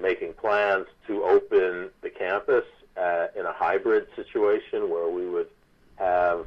making 0.00 0.32
plans 0.32 0.86
to 1.08 1.22
open 1.24 1.90
the 2.00 2.08
campus 2.08 2.64
uh, 2.96 3.26
in 3.38 3.44
a 3.44 3.52
hybrid 3.52 4.06
situation 4.16 4.88
where 4.88 5.10
we 5.10 5.28
would 5.28 5.48
have 5.96 6.46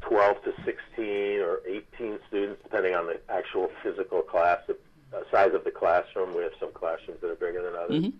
12 0.00 0.42
to 0.44 0.52
16 0.66 1.40
or 1.40 1.60
18 1.66 2.18
students, 2.28 2.62
depending 2.62 2.94
on 2.94 3.06
the 3.06 3.18
actual 3.30 3.70
physical 3.82 4.20
class 4.20 4.58
uh, 4.68 5.20
size 5.30 5.54
of 5.54 5.64
the 5.64 5.70
classroom. 5.70 6.36
We 6.36 6.42
have 6.42 6.52
some 6.60 6.72
classrooms 6.72 7.20
that 7.22 7.30
are 7.30 7.36
bigger 7.36 7.62
than 7.62 7.74
others 7.74 8.12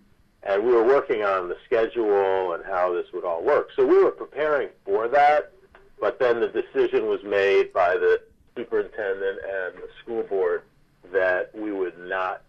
and 0.47 0.63
we 0.63 0.71
were 0.71 0.83
working 0.83 1.23
on 1.23 1.49
the 1.49 1.57
schedule 1.65 2.53
and 2.53 2.63
how 2.65 2.93
this 2.93 3.05
would 3.13 3.25
all 3.25 3.43
work. 3.43 3.69
So 3.75 3.85
we 3.85 4.01
were 4.01 4.11
preparing 4.11 4.69
for 4.85 5.07
that, 5.09 5.51
but 5.99 6.19
then 6.19 6.39
the 6.39 6.47
decision 6.47 7.07
was 7.07 7.21
made 7.23 7.73
by 7.73 7.95
the 7.95 8.21
superintendent 8.55 9.39
and 9.43 9.75
the 9.75 9.89
school 10.01 10.23
board 10.23 10.63
that 11.11 11.53
we 11.53 11.71
would 11.71 11.99
not 11.99 12.43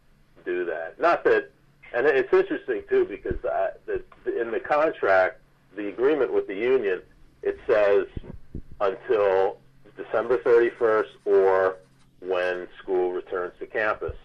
do 0.44 0.64
that. 0.66 0.98
Not 1.00 1.24
that, 1.24 1.50
and 1.94 2.06
it's 2.06 2.32
interesting 2.32 2.82
too 2.88 3.04
because 3.04 3.42
uh, 3.44 3.70
the, 3.86 4.02
in 4.40 4.52
the 4.52 4.60
contract, 4.60 5.40
the 5.76 5.88
agreement 5.88 6.32
with 6.32 6.46
the 6.46 6.54
union, 6.54 7.02
it 7.42 7.58
says 7.66 8.06
until 8.80 9.58
December 9.98 10.38
31st 10.38 11.08
or 11.24 11.76
when 12.20 12.66
school 12.82 13.12
returns 13.12 13.52
to 13.58 13.66
campus. 13.66 14.16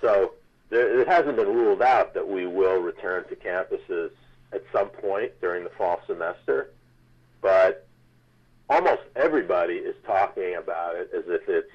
So 0.00 0.32
there, 0.68 1.00
it 1.00 1.08
hasn't 1.08 1.36
been 1.36 1.48
ruled 1.48 1.80
out 1.80 2.12
that 2.14 2.28
we 2.28 2.46
will 2.46 2.80
return 2.80 3.24
to 3.28 3.36
campuses 3.36 4.10
at 4.52 4.62
some 4.72 4.88
point 4.88 5.32
during 5.40 5.64
the 5.64 5.70
fall 5.70 6.00
semester, 6.06 6.70
but 7.40 7.86
almost 8.68 9.02
everybody 9.16 9.74
is 9.74 9.96
talking 10.06 10.56
about 10.56 10.96
it 10.96 11.10
as 11.14 11.24
if 11.26 11.48
it's 11.48 11.70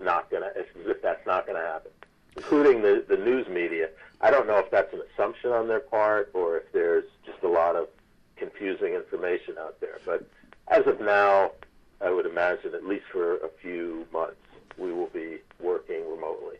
not 0.00 0.30
gonna, 0.30 0.50
as 0.56 0.64
if 0.74 1.02
that's 1.02 1.26
not 1.26 1.46
gonna 1.46 1.60
happen, 1.60 1.90
including 2.36 2.82
the 2.82 3.04
the 3.08 3.16
news 3.16 3.46
media. 3.48 3.88
I 4.20 4.30
don't 4.30 4.46
know 4.46 4.58
if 4.58 4.70
that's 4.70 4.92
an 4.94 5.02
assumption 5.12 5.50
on 5.52 5.68
their 5.68 5.80
part 5.80 6.30
or 6.32 6.56
if 6.56 6.72
there's 6.72 7.04
just 7.26 7.42
a 7.42 7.48
lot 7.48 7.76
of 7.76 7.88
confusing 8.36 8.94
information 8.94 9.56
out 9.58 9.80
there. 9.80 9.98
But 10.04 10.26
as 10.68 10.86
of 10.86 11.00
now, 11.00 11.52
I 12.00 12.10
would 12.10 12.26
imagine 12.26 12.74
at 12.74 12.84
least 12.84 13.04
for 13.10 13.36
a 13.36 13.48
few 13.62 14.06
months 14.12 14.36
we 14.78 14.92
will 14.92 15.08
be 15.08 15.38
working 15.60 16.02
remotely. 16.10 16.56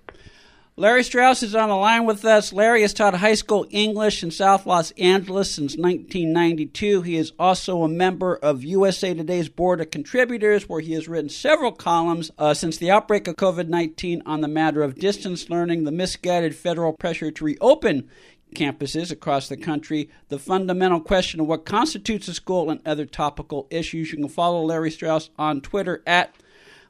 Larry 0.78 1.04
Strauss 1.04 1.42
is 1.42 1.54
on 1.54 1.70
the 1.70 1.74
line 1.74 2.04
with 2.04 2.22
us. 2.26 2.52
Larry 2.52 2.82
has 2.82 2.92
taught 2.92 3.14
high 3.14 3.32
school 3.32 3.66
English 3.70 4.22
in 4.22 4.30
South 4.30 4.66
Los 4.66 4.90
Angeles 4.92 5.50
since 5.50 5.74
1992. 5.74 7.00
He 7.00 7.16
is 7.16 7.32
also 7.38 7.82
a 7.82 7.88
member 7.88 8.36
of 8.36 8.62
USA 8.62 9.14
Today's 9.14 9.48
Board 9.48 9.80
of 9.80 9.90
Contributors, 9.90 10.68
where 10.68 10.82
he 10.82 10.92
has 10.92 11.08
written 11.08 11.30
several 11.30 11.72
columns 11.72 12.30
uh, 12.36 12.52
since 12.52 12.76
the 12.76 12.90
outbreak 12.90 13.26
of 13.26 13.36
COVID 13.36 13.68
19 13.68 14.22
on 14.26 14.42
the 14.42 14.48
matter 14.48 14.82
of 14.82 14.96
distance 14.96 15.48
learning, 15.48 15.84
the 15.84 15.92
misguided 15.92 16.54
federal 16.54 16.92
pressure 16.92 17.30
to 17.30 17.44
reopen 17.44 18.10
campuses 18.54 19.10
across 19.10 19.48
the 19.48 19.56
country, 19.56 20.08
the 20.28 20.38
fundamental 20.38 21.00
question 21.00 21.40
of 21.40 21.46
what 21.46 21.64
constitutes 21.64 22.28
a 22.28 22.34
school, 22.34 22.70
and 22.70 22.80
other 22.86 23.06
topical 23.06 23.66
issues. 23.70 24.12
You 24.12 24.18
can 24.18 24.28
follow 24.28 24.62
Larry 24.62 24.90
Strauss 24.90 25.30
on 25.38 25.60
Twitter 25.60 26.02
at 26.06 26.34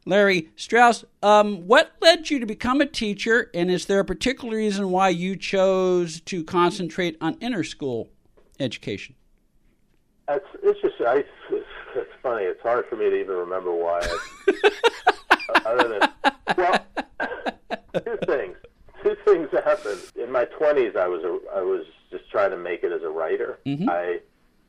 Larry 0.07 0.51
Strauss, 0.55 1.05
um, 1.23 1.67
what 1.67 1.93
led 2.01 2.31
you 2.31 2.39
to 2.39 2.47
become 2.47 2.81
a 2.81 2.87
teacher, 2.87 3.51
and 3.53 3.69
is 3.71 3.87
there 3.87 3.99
a 3.99 4.05
particular 4.05 4.57
reason 4.57 4.91
why 4.91 5.09
you 5.09 5.35
chose 5.35 6.21
to 6.21 6.45
concentrate 6.45 7.17
on 7.21 7.35
inner 7.41 7.65
school 7.65 8.09
education? 8.61 9.17
It's, 10.29 10.47
it's 10.63 10.81
just 10.81 10.95
I, 11.01 11.25
it's 11.51 12.11
funny. 12.23 12.45
It's 12.45 12.61
hard 12.63 12.87
for 12.89 12.97
me 12.97 13.11
to 13.11 13.17
even 13.17 13.35
remember 13.35 13.73
why. 13.75 14.01
I, 14.01 15.61
other 15.67 15.89
than 15.89 16.11
well, 16.57 16.87
two 17.95 18.19
things. 18.27 18.56
Things 19.26 19.49
happen. 19.52 19.99
in 20.14 20.30
my 20.30 20.45
twenties. 20.45 20.95
I 20.97 21.09
was 21.09 21.23
a, 21.25 21.38
I 21.59 21.61
was 21.61 21.85
just 22.12 22.30
trying 22.30 22.50
to 22.50 22.56
make 22.56 22.85
it 22.85 22.92
as 22.92 23.02
a 23.02 23.09
writer. 23.11 23.59
Mm-hmm. 23.66 23.88
I 23.90 24.21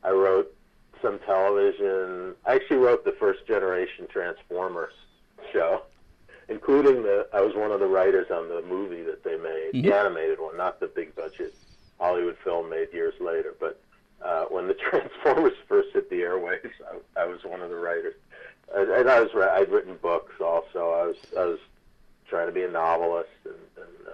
I 0.02 0.10
wrote 0.10 0.52
some 1.00 1.20
television. 1.20 2.34
I 2.44 2.56
actually 2.56 2.78
wrote 2.78 3.04
the 3.04 3.14
first 3.20 3.46
generation 3.46 4.08
Transformers 4.12 4.92
show, 5.52 5.82
including 6.48 7.04
the. 7.04 7.28
I 7.32 7.40
was 7.40 7.54
one 7.54 7.70
of 7.70 7.78
the 7.78 7.86
writers 7.86 8.26
on 8.32 8.48
the 8.48 8.62
movie 8.62 9.02
that 9.02 9.22
they 9.22 9.36
made, 9.36 9.70
Mhm. 9.74 9.82
the 9.84 9.94
animated 9.94 10.40
one, 10.40 10.56
not 10.56 10.80
the 10.80 10.88
big 10.88 11.14
budget 11.14 11.54
Hollywood 12.00 12.36
film 12.42 12.68
made 12.68 12.92
years 12.92 13.14
later. 13.20 13.54
But 13.60 13.80
uh, 14.24 14.46
when 14.46 14.66
the 14.66 14.74
Transformers 14.90 15.52
first 15.68 15.90
hit 15.92 16.10
the 16.10 16.16
airwaves, 16.22 16.72
I, 17.16 17.22
I 17.22 17.26
was 17.26 17.44
one 17.44 17.60
of 17.60 17.70
the 17.70 17.76
writers, 17.76 18.14
and, 18.74 18.90
and 18.90 19.08
I 19.08 19.20
was. 19.20 19.30
I'd 19.36 19.70
written 19.70 19.96
books 20.02 20.34
also. 20.40 20.90
I 20.90 21.06
was. 21.06 21.16
I 21.38 21.44
was 21.44 21.58
trying 22.28 22.46
to 22.48 22.52
be 22.52 22.64
a 22.64 22.70
novelist 22.70 23.30
and 23.44 23.54
and, 23.76 24.08
uh, 24.08 24.10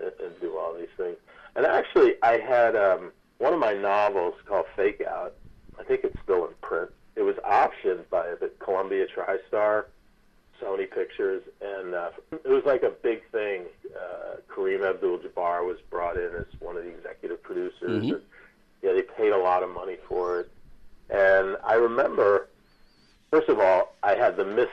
and, 0.00 0.12
and 0.20 0.40
do 0.40 0.56
all 0.56 0.74
these 0.74 0.88
things. 0.96 1.16
And 1.56 1.66
actually, 1.66 2.14
I 2.22 2.38
had 2.38 2.76
um, 2.76 3.12
one 3.38 3.52
of 3.52 3.58
my 3.58 3.74
novels 3.74 4.34
called 4.46 4.66
Fake 4.76 5.02
Out. 5.06 5.34
I 5.78 5.84
think 5.84 6.04
it's 6.04 6.16
still 6.22 6.46
in 6.46 6.54
print. 6.60 6.90
It 7.16 7.22
was 7.22 7.36
optioned 7.36 8.08
by 8.08 8.34
the 8.40 8.50
Columbia 8.60 9.06
TriStar, 9.06 9.86
Sony 10.60 10.90
Pictures, 10.90 11.42
and 11.60 11.94
uh, 11.94 12.10
it 12.32 12.48
was 12.48 12.64
like 12.64 12.82
a 12.82 12.90
big 12.90 13.22
thing. 13.30 13.64
Uh, 13.96 14.36
Kareem 14.48 14.88
Abdul-Jabbar 14.88 15.66
was 15.66 15.78
brought 15.90 16.16
in 16.16 16.34
as 16.36 16.46
one 16.60 16.76
of 16.76 16.84
the 16.84 16.90
executive 16.90 17.42
producers. 17.42 18.04
Mhm. 18.04 18.12
And, 18.12 18.22
yeah, 18.82 18.92
they 18.92 19.02
paid 19.02 19.32
a 19.32 19.38
lot 19.38 19.62
of 19.62 19.70
money 19.70 19.96
for 20.08 20.40
it. 20.40 20.50
And 21.10 21.56
I 21.64 21.74
remember, 21.74 22.48
first 23.30 23.48
of 23.48 23.58
all, 23.58 23.96
I 24.02 24.14
had 24.14 24.36
the 24.36 24.44
mis 24.44 24.68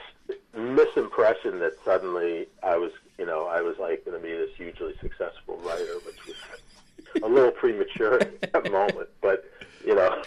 misimpression 0.55 1.59
that 1.59 1.73
suddenly 1.83 2.47
I 2.63 2.77
was, 2.77 2.91
you 3.17 3.25
know, 3.25 3.45
I 3.47 3.61
was 3.61 3.77
like 3.79 4.05
going 4.05 4.19
to 4.19 4.23
be 4.25 4.33
this 4.33 4.49
hugely 4.55 4.93
successful 5.01 5.57
writer, 5.57 5.95
which 6.05 6.25
was 6.27 6.35
a 7.23 7.27
little 7.27 7.51
premature 7.51 8.21
at 8.21 8.53
that 8.53 8.71
moment. 8.71 9.09
But 9.21 9.45
you 9.85 9.95
know, 9.95 10.21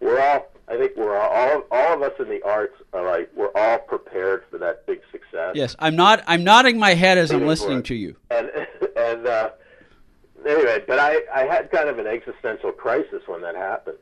we're 0.00 0.20
all. 0.20 0.46
I 0.66 0.78
think 0.78 0.92
we're 0.96 1.16
all, 1.16 1.30
all. 1.30 1.62
All 1.70 1.94
of 1.94 2.02
us 2.02 2.12
in 2.18 2.28
the 2.28 2.42
arts 2.42 2.74
are 2.92 3.04
like 3.04 3.30
we're 3.34 3.52
all 3.54 3.78
prepared 3.78 4.44
for 4.50 4.58
that 4.58 4.86
big 4.86 5.00
success. 5.12 5.52
Yes, 5.54 5.76
I'm 5.78 5.96
not. 5.96 6.22
I'm 6.26 6.44
nodding 6.44 6.78
my 6.78 6.94
head 6.94 7.18
as 7.18 7.30
I'm 7.30 7.46
listening 7.46 7.82
to 7.84 7.94
you. 7.94 8.16
And 8.30 8.50
and 8.96 9.26
uh, 9.26 9.50
anyway, 10.46 10.82
but 10.86 10.98
I 10.98 11.20
I 11.34 11.44
had 11.44 11.70
kind 11.70 11.88
of 11.88 11.98
an 11.98 12.06
existential 12.06 12.72
crisis 12.72 13.22
when 13.26 13.40
that 13.42 13.56
happened, 13.56 13.98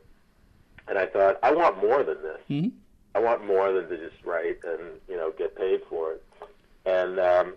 and 0.87 0.97
I 0.97 1.05
thought 1.05 1.37
I 1.43 1.51
want 1.51 1.81
more 1.81 2.03
than 2.03 2.21
this. 2.21 2.39
Mhm. 2.49 2.71
I 3.15 3.19
want 3.19 3.45
more 3.45 3.71
than 3.71 3.87
to 3.89 3.97
just 3.97 4.23
write 4.25 4.57
and 4.63 4.81
you 5.07 5.15
know 5.15 5.31
get 5.37 5.55
paid 5.55 5.81
for 5.89 6.13
it. 6.13 6.23
And 6.85 7.19
um, 7.19 7.53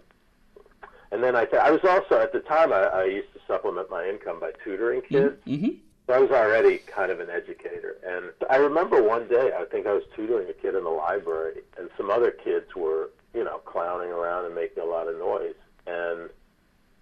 and 1.12 1.22
then 1.22 1.36
I 1.36 1.44
th- 1.44 1.62
I 1.62 1.70
was 1.70 1.80
also 1.84 2.20
at 2.20 2.32
the 2.32 2.40
time 2.40 2.72
I, 2.72 2.82
I 2.84 3.04
used 3.04 3.32
to 3.34 3.40
supplement 3.46 3.90
my 3.90 4.08
income 4.08 4.40
by 4.40 4.52
tutoring 4.64 5.02
kids. 5.02 5.36
hmm 5.44 5.68
So 6.06 6.12
I 6.14 6.18
was 6.18 6.30
already 6.30 6.78
kind 6.78 7.10
of 7.10 7.20
an 7.20 7.30
educator. 7.30 7.96
And 8.06 8.32
I 8.50 8.56
remember 8.56 9.02
one 9.02 9.28
day, 9.28 9.52
I 9.58 9.64
think 9.64 9.86
I 9.86 9.92
was 9.92 10.02
tutoring 10.14 10.48
a 10.48 10.52
kid 10.52 10.74
in 10.74 10.84
the 10.84 10.90
library, 10.90 11.62
and 11.78 11.88
some 11.96 12.10
other 12.10 12.30
kids 12.30 12.74
were, 12.76 13.10
you 13.34 13.44
know, 13.44 13.58
clowning 13.58 14.10
around 14.10 14.46
and 14.46 14.54
making 14.54 14.82
a 14.82 14.86
lot 14.86 15.08
of 15.08 15.16
noise. 15.18 15.54
And 15.86 16.30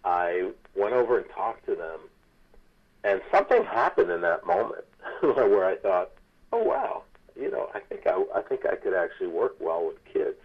I 0.04 0.50
went 0.74 0.94
over 0.94 1.18
and 1.18 1.26
talked 1.34 1.64
to 1.66 1.74
them, 1.74 2.00
and 3.04 3.20
something 3.30 3.64
happened 3.64 4.10
in 4.10 4.20
that 4.22 4.46
moment 4.46 4.84
where 5.22 5.64
I 5.66 5.76
thought, 5.76 6.10
oh, 6.52 6.62
wow, 6.62 7.02
you 7.38 7.50
know, 7.50 7.68
I 7.74 7.80
think 7.80 8.06
I, 8.06 8.22
I 8.34 8.42
think 8.42 8.64
I 8.66 8.76
could 8.76 8.94
actually 8.94 9.28
work 9.28 9.56
well 9.60 9.86
with 9.86 10.02
kids. 10.04 10.36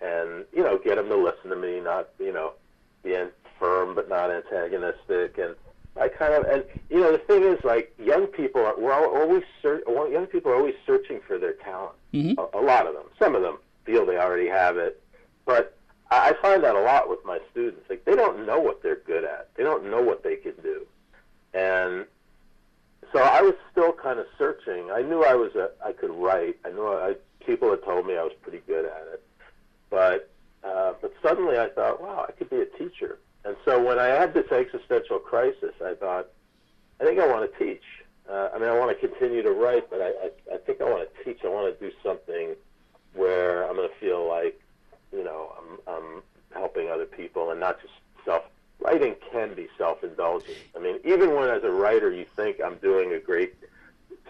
And, 0.00 0.44
you 0.52 0.62
know, 0.62 0.78
get 0.78 0.96
them 0.96 1.08
to 1.08 1.16
listen 1.16 1.48
to 1.50 1.56
me, 1.56 1.80
not, 1.80 2.08
you 2.18 2.32
know, 2.32 2.52
be 3.04 3.16
firm 3.58 3.94
but 3.94 4.08
not 4.08 4.30
antagonistic. 4.30 5.38
And 5.38 5.54
I 6.00 6.08
kind 6.08 6.34
of, 6.34 6.44
and 6.44 6.64
you 6.90 7.00
know, 7.00 7.12
the 7.12 7.18
thing 7.18 7.44
is, 7.44 7.62
like 7.64 7.94
young 7.98 8.26
people 8.26 8.64
are, 8.64 8.74
we're 8.78 8.92
always 8.92 9.44
ser- 9.62 9.82
young 10.10 10.26
people 10.26 10.50
are 10.50 10.56
always 10.56 10.74
searching 10.86 11.20
for 11.26 11.38
their 11.38 11.52
talent. 11.52 11.94
Mhm. 12.12 12.36
A, 12.38 12.58
a 12.58 12.62
lot 12.62 12.86
of 12.86 12.94
them, 12.94 13.04
some 13.18 13.34
of 13.34 13.42
them 13.42 13.58
feel 13.84 14.04
they 14.06 14.18
already 14.18 14.48
have 14.48 14.76
it, 14.76 15.00
but 15.44 15.76
I, 16.10 16.30
I 16.30 16.32
find 16.42 16.64
that 16.64 16.74
a 16.74 16.80
lot 16.80 17.08
with 17.08 17.24
my 17.24 17.38
students. 17.52 17.88
Like 17.88 18.04
they 18.04 18.16
don't 18.16 18.44
know 18.46 18.58
what 18.58 18.82
they're 18.82 19.00
good 19.06 19.24
at. 19.24 19.50
They 19.56 19.62
don't 19.62 19.88
know 19.90 20.02
what 20.02 20.22
they 20.24 20.36
can 20.36 20.54
do, 20.62 20.86
and 21.52 22.06
so 23.12 23.20
I 23.20 23.42
was 23.42 23.54
still 23.70 23.92
kind 23.92 24.18
of 24.18 24.26
searching. 24.36 24.90
I 24.90 25.02
knew 25.02 25.22
I 25.22 25.34
was 25.34 25.54
a, 25.54 25.70
I 25.84 25.92
could 25.92 26.10
write. 26.10 26.56
I 26.64 26.70
knew 26.70 26.86
I, 26.88 27.14
people 27.44 27.70
had 27.70 27.84
told 27.84 28.06
me 28.06 28.16
I 28.16 28.22
was 28.24 28.32
pretty 28.42 28.62
good 28.66 28.84
at 28.84 29.06
it, 29.12 29.22
but 29.90 30.30
uh, 30.64 30.94
but 31.00 31.12
suddenly 31.22 31.58
I 31.58 31.68
thought, 31.68 32.00
wow, 32.00 32.24
I 32.28 32.32
could 32.32 32.50
be 32.50 32.60
a 32.60 32.66
teacher. 32.66 33.18
And 33.44 33.56
so 33.64 33.82
when 33.82 33.98
I 33.98 34.06
had 34.06 34.32
this 34.32 34.50
existential 34.50 35.18
crisis, 35.18 35.74
I 35.84 35.94
thought, 35.94 36.28
I 37.00 37.04
think 37.04 37.18
I 37.20 37.26
want 37.26 37.50
to 37.52 37.58
teach. 37.64 37.82
Uh, 38.30 38.48
I 38.54 38.58
mean, 38.58 38.68
I 38.68 38.78
want 38.78 38.98
to 38.98 39.06
continue 39.08 39.42
to 39.42 39.50
write, 39.50 39.90
but 39.90 40.00
I, 40.00 40.08
I, 40.08 40.54
I 40.54 40.56
think 40.58 40.80
I 40.80 40.84
want 40.84 41.06
to 41.08 41.24
teach. 41.24 41.44
I 41.44 41.48
want 41.48 41.78
to 41.78 41.90
do 41.90 41.94
something 42.02 42.54
where 43.12 43.68
I'm 43.68 43.76
going 43.76 43.88
to 43.88 43.94
feel 43.96 44.26
like, 44.26 44.58
you 45.12 45.22
know, 45.22 45.52
I'm, 45.58 45.94
I'm 45.94 46.22
helping 46.54 46.88
other 46.88 47.04
people 47.04 47.50
and 47.50 47.60
not 47.60 47.80
just 47.82 47.92
self. 48.24 48.44
Writing 48.80 49.14
can 49.30 49.54
be 49.54 49.68
self-indulgent. 49.78 50.56
I 50.76 50.80
mean, 50.80 50.98
even 51.04 51.34
when 51.34 51.48
as 51.48 51.62
a 51.62 51.70
writer 51.70 52.10
you 52.10 52.26
think 52.36 52.60
I'm 52.64 52.76
doing 52.76 53.12
a 53.12 53.18
great 53.18 53.54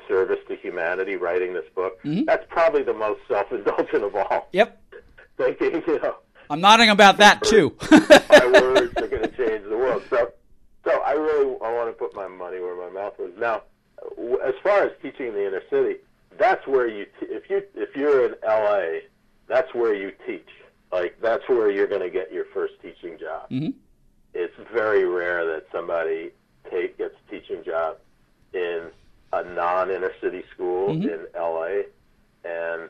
service 0.07 0.39
to 0.49 0.55
humanity 0.57 1.17
writing 1.17 1.55
this 1.55 1.65
book, 1.75 2.03
Mhm. 2.03 2.27
that's 2.27 2.45
probably 2.51 2.83
the 2.83 2.93
most 2.93 3.21
self-indulgent 3.27 4.05
of 4.05 4.15
all. 4.15 4.49
Yep, 4.53 4.79
Thinking, 5.39 5.83
you 5.87 5.99
know, 6.03 6.17
I'm 6.51 6.61
nodding 6.61 6.91
about 6.91 7.19
that 7.19 7.43
too. 7.43 7.75
my 7.91 7.99
words 8.61 8.93
are 8.97 9.09
going 9.09 9.23
to 9.23 9.33
change 9.37 9.65
the 9.69 9.77
world. 9.77 10.03
So, 10.11 10.33
so 10.85 11.01
I 11.03 11.13
really 11.13 11.57
I 11.63 11.73
want 11.73 11.89
to 11.89 11.93
put 11.93 12.15
my 12.15 12.29
money 12.29 12.61
where 12.61 12.77
my 12.77 12.91
mouth 12.91 13.15
is. 13.19 13.33
Now, 13.39 13.63
as 14.45 14.55
far 14.63 14.83
as 14.85 14.93
teaching 15.03 15.29
in 15.29 15.35
the 15.35 15.47
inner 15.47 15.63
city, 15.71 15.97
that's 16.39 16.67
where 16.67 16.87
you 16.87 17.07
if 17.23 17.49
you 17.51 17.63
if 17.75 17.97
you're 17.97 18.27
in 18.27 18.35
LA, 18.47 19.01
that's 19.49 19.73
where 19.75 19.95
you 19.95 20.13
teach. 20.27 20.49
Like 20.93 21.17
that's 21.21 21.49
where 21.49 21.71
you're 21.71 21.87
going 21.89 22.03
to 22.03 22.11
get 22.11 22.33
your 22.33 22.45
first 22.55 22.75
teaching 22.83 23.19
job. 23.19 23.49
Mhm. 23.51 23.75
It's 24.35 24.55
very 24.73 25.05
rare 25.05 25.45
that 25.47 25.67
somebody 25.73 26.31
take 26.71 26.99
gets 26.99 27.15
a 27.27 27.31
teaching 27.31 27.65
job 27.65 27.97
in 28.53 28.91
a 29.33 29.43
non-inner 29.43 30.13
city 30.21 30.45
school 30.55 30.95
Mhm. 30.95 31.05
in 31.13 31.27
LA, 31.35 31.83
and 32.45 32.89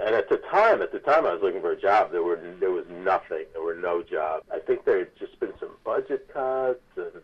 and 0.00 0.14
at 0.14 0.28
the 0.28 0.36
time, 0.38 0.82
at 0.82 0.92
the 0.92 0.98
time 1.00 1.26
I 1.26 1.32
was 1.34 1.42
looking 1.42 1.60
for 1.60 1.72
a 1.72 1.80
job, 1.80 2.12
there 2.12 2.22
were 2.22 2.38
there 2.60 2.70
was 2.70 2.84
nothing. 2.88 3.44
There 3.52 3.62
were 3.62 3.74
no 3.74 4.02
jobs. 4.02 4.44
I 4.52 4.58
think 4.58 4.84
there 4.84 4.98
had 4.98 5.16
just 5.18 5.38
been 5.40 5.52
some 5.60 5.70
budget 5.84 6.28
cuts, 6.32 6.80
and 6.96 7.22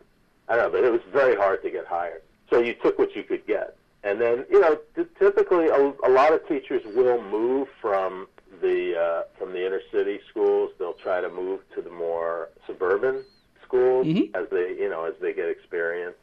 I 0.48 0.56
don't 0.56 0.72
know, 0.72 0.78
but 0.78 0.84
it 0.84 0.92
was 0.92 1.00
very 1.12 1.36
hard 1.36 1.62
to 1.62 1.70
get 1.70 1.86
hired. 1.86 2.22
So 2.50 2.60
you 2.60 2.74
took 2.74 2.98
what 2.98 3.14
you 3.16 3.22
could 3.22 3.46
get, 3.46 3.76
and 4.02 4.20
then 4.20 4.44
you 4.50 4.60
know 4.60 4.78
t- 4.96 5.04
typically 5.18 5.68
a, 5.68 5.92
a 6.04 6.10
lot 6.10 6.32
of 6.32 6.46
teachers 6.48 6.82
will 6.94 7.22
move 7.22 7.68
from 7.80 8.26
the 8.60 8.98
uh, 8.98 9.22
from 9.38 9.52
the 9.52 9.64
inner 9.66 9.80
city 9.92 10.20
schools. 10.30 10.70
They'll 10.78 10.92
try 10.94 11.20
to 11.20 11.28
move 11.30 11.60
to 11.74 11.82
the 11.82 11.90
more 11.90 12.48
suburban 12.66 13.24
schools 13.64 14.06
Mhm. 14.06 14.34
as 14.36 14.48
they 14.50 14.76
you 14.78 14.88
know 14.90 15.04
as 15.04 15.14
they 15.20 15.32
get 15.32 15.48
experience. 15.48 16.16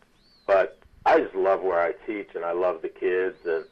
But 0.48 0.78
I 1.06 1.20
just 1.20 1.34
love 1.36 1.62
where 1.62 1.80
I 1.80 1.94
teach, 2.06 2.30
and 2.36 2.44
I 2.46 2.52
love 2.52 2.82
the 2.82 2.90
kids, 2.90 3.36
and 3.46 3.66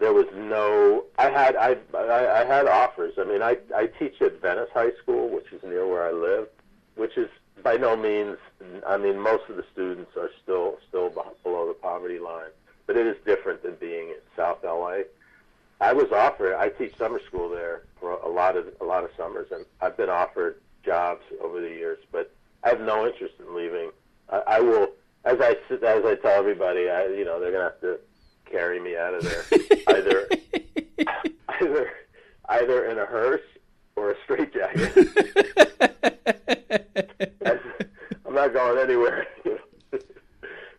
there 0.00 0.14
was 0.14 0.26
no. 0.34 1.04
I 1.18 1.28
had 1.28 1.54
I 1.56 1.76
I, 1.94 2.40
I 2.40 2.44
had 2.44 2.66
offers. 2.66 3.14
I 3.18 3.24
mean, 3.24 3.42
I 3.42 3.58
I 3.76 3.86
teach 3.86 4.20
at 4.22 4.40
Venice 4.40 4.70
High 4.72 4.92
School, 5.02 5.28
which 5.28 5.52
is 5.52 5.62
near 5.62 5.86
where 5.86 6.04
I 6.08 6.10
live, 6.10 6.48
which 6.96 7.16
is 7.16 7.28
by 7.62 7.76
no 7.76 7.96
means. 7.96 8.38
I 8.88 8.96
mean, 8.96 9.20
most 9.20 9.48
of 9.50 9.56
the 9.56 9.64
students 9.72 10.16
are 10.16 10.30
still 10.42 10.78
still 10.88 11.10
below 11.42 11.68
the 11.68 11.74
poverty 11.74 12.18
line, 12.18 12.50
but 12.86 12.96
it 12.96 13.06
is 13.06 13.16
different 13.26 13.62
than 13.62 13.74
being 13.74 14.08
in 14.08 14.16
South 14.34 14.64
LA. 14.64 15.02
I 15.82 15.92
was 15.92 16.10
offered. 16.12 16.56
I 16.56 16.70
teach 16.70 16.96
summer 16.96 17.20
school 17.26 17.50
there 17.50 17.82
for 18.00 18.12
a 18.12 18.28
lot 18.28 18.56
of 18.56 18.68
a 18.80 18.84
lot 18.84 19.04
of 19.04 19.10
summers, 19.18 19.48
and 19.52 19.66
I've 19.82 19.98
been 19.98 20.10
offered 20.10 20.60
jobs 20.82 21.22
over 21.42 21.60
the 21.60 21.68
years, 21.68 21.98
but 22.10 22.32
I 22.64 22.70
have 22.70 22.80
no 22.80 23.06
interest 23.06 23.34
in 23.38 23.54
leaving. 23.54 23.90
I, 24.30 24.42
I 24.46 24.60
will, 24.60 24.92
as 25.26 25.38
I 25.40 25.56
as 25.72 26.04
I 26.06 26.14
tell 26.22 26.38
everybody, 26.38 26.88
I 26.88 27.06
you 27.08 27.26
know 27.26 27.38
they're 27.38 27.52
gonna 27.52 27.64
have 27.64 27.80
to 27.82 28.00
carry 28.50 28.80
me 28.80 28.96
out 28.96 29.14
of 29.14 29.22
there, 29.22 29.44
either 29.88 30.28
either 31.60 31.90
either 32.48 32.86
in 32.86 32.98
a 32.98 33.06
hearse 33.06 33.42
or 33.96 34.10
a 34.10 34.14
straitjacket. 34.24 34.96
I'm 38.26 38.34
not 38.34 38.52
going 38.52 38.78
anywhere. 38.78 39.26
so 39.44 39.58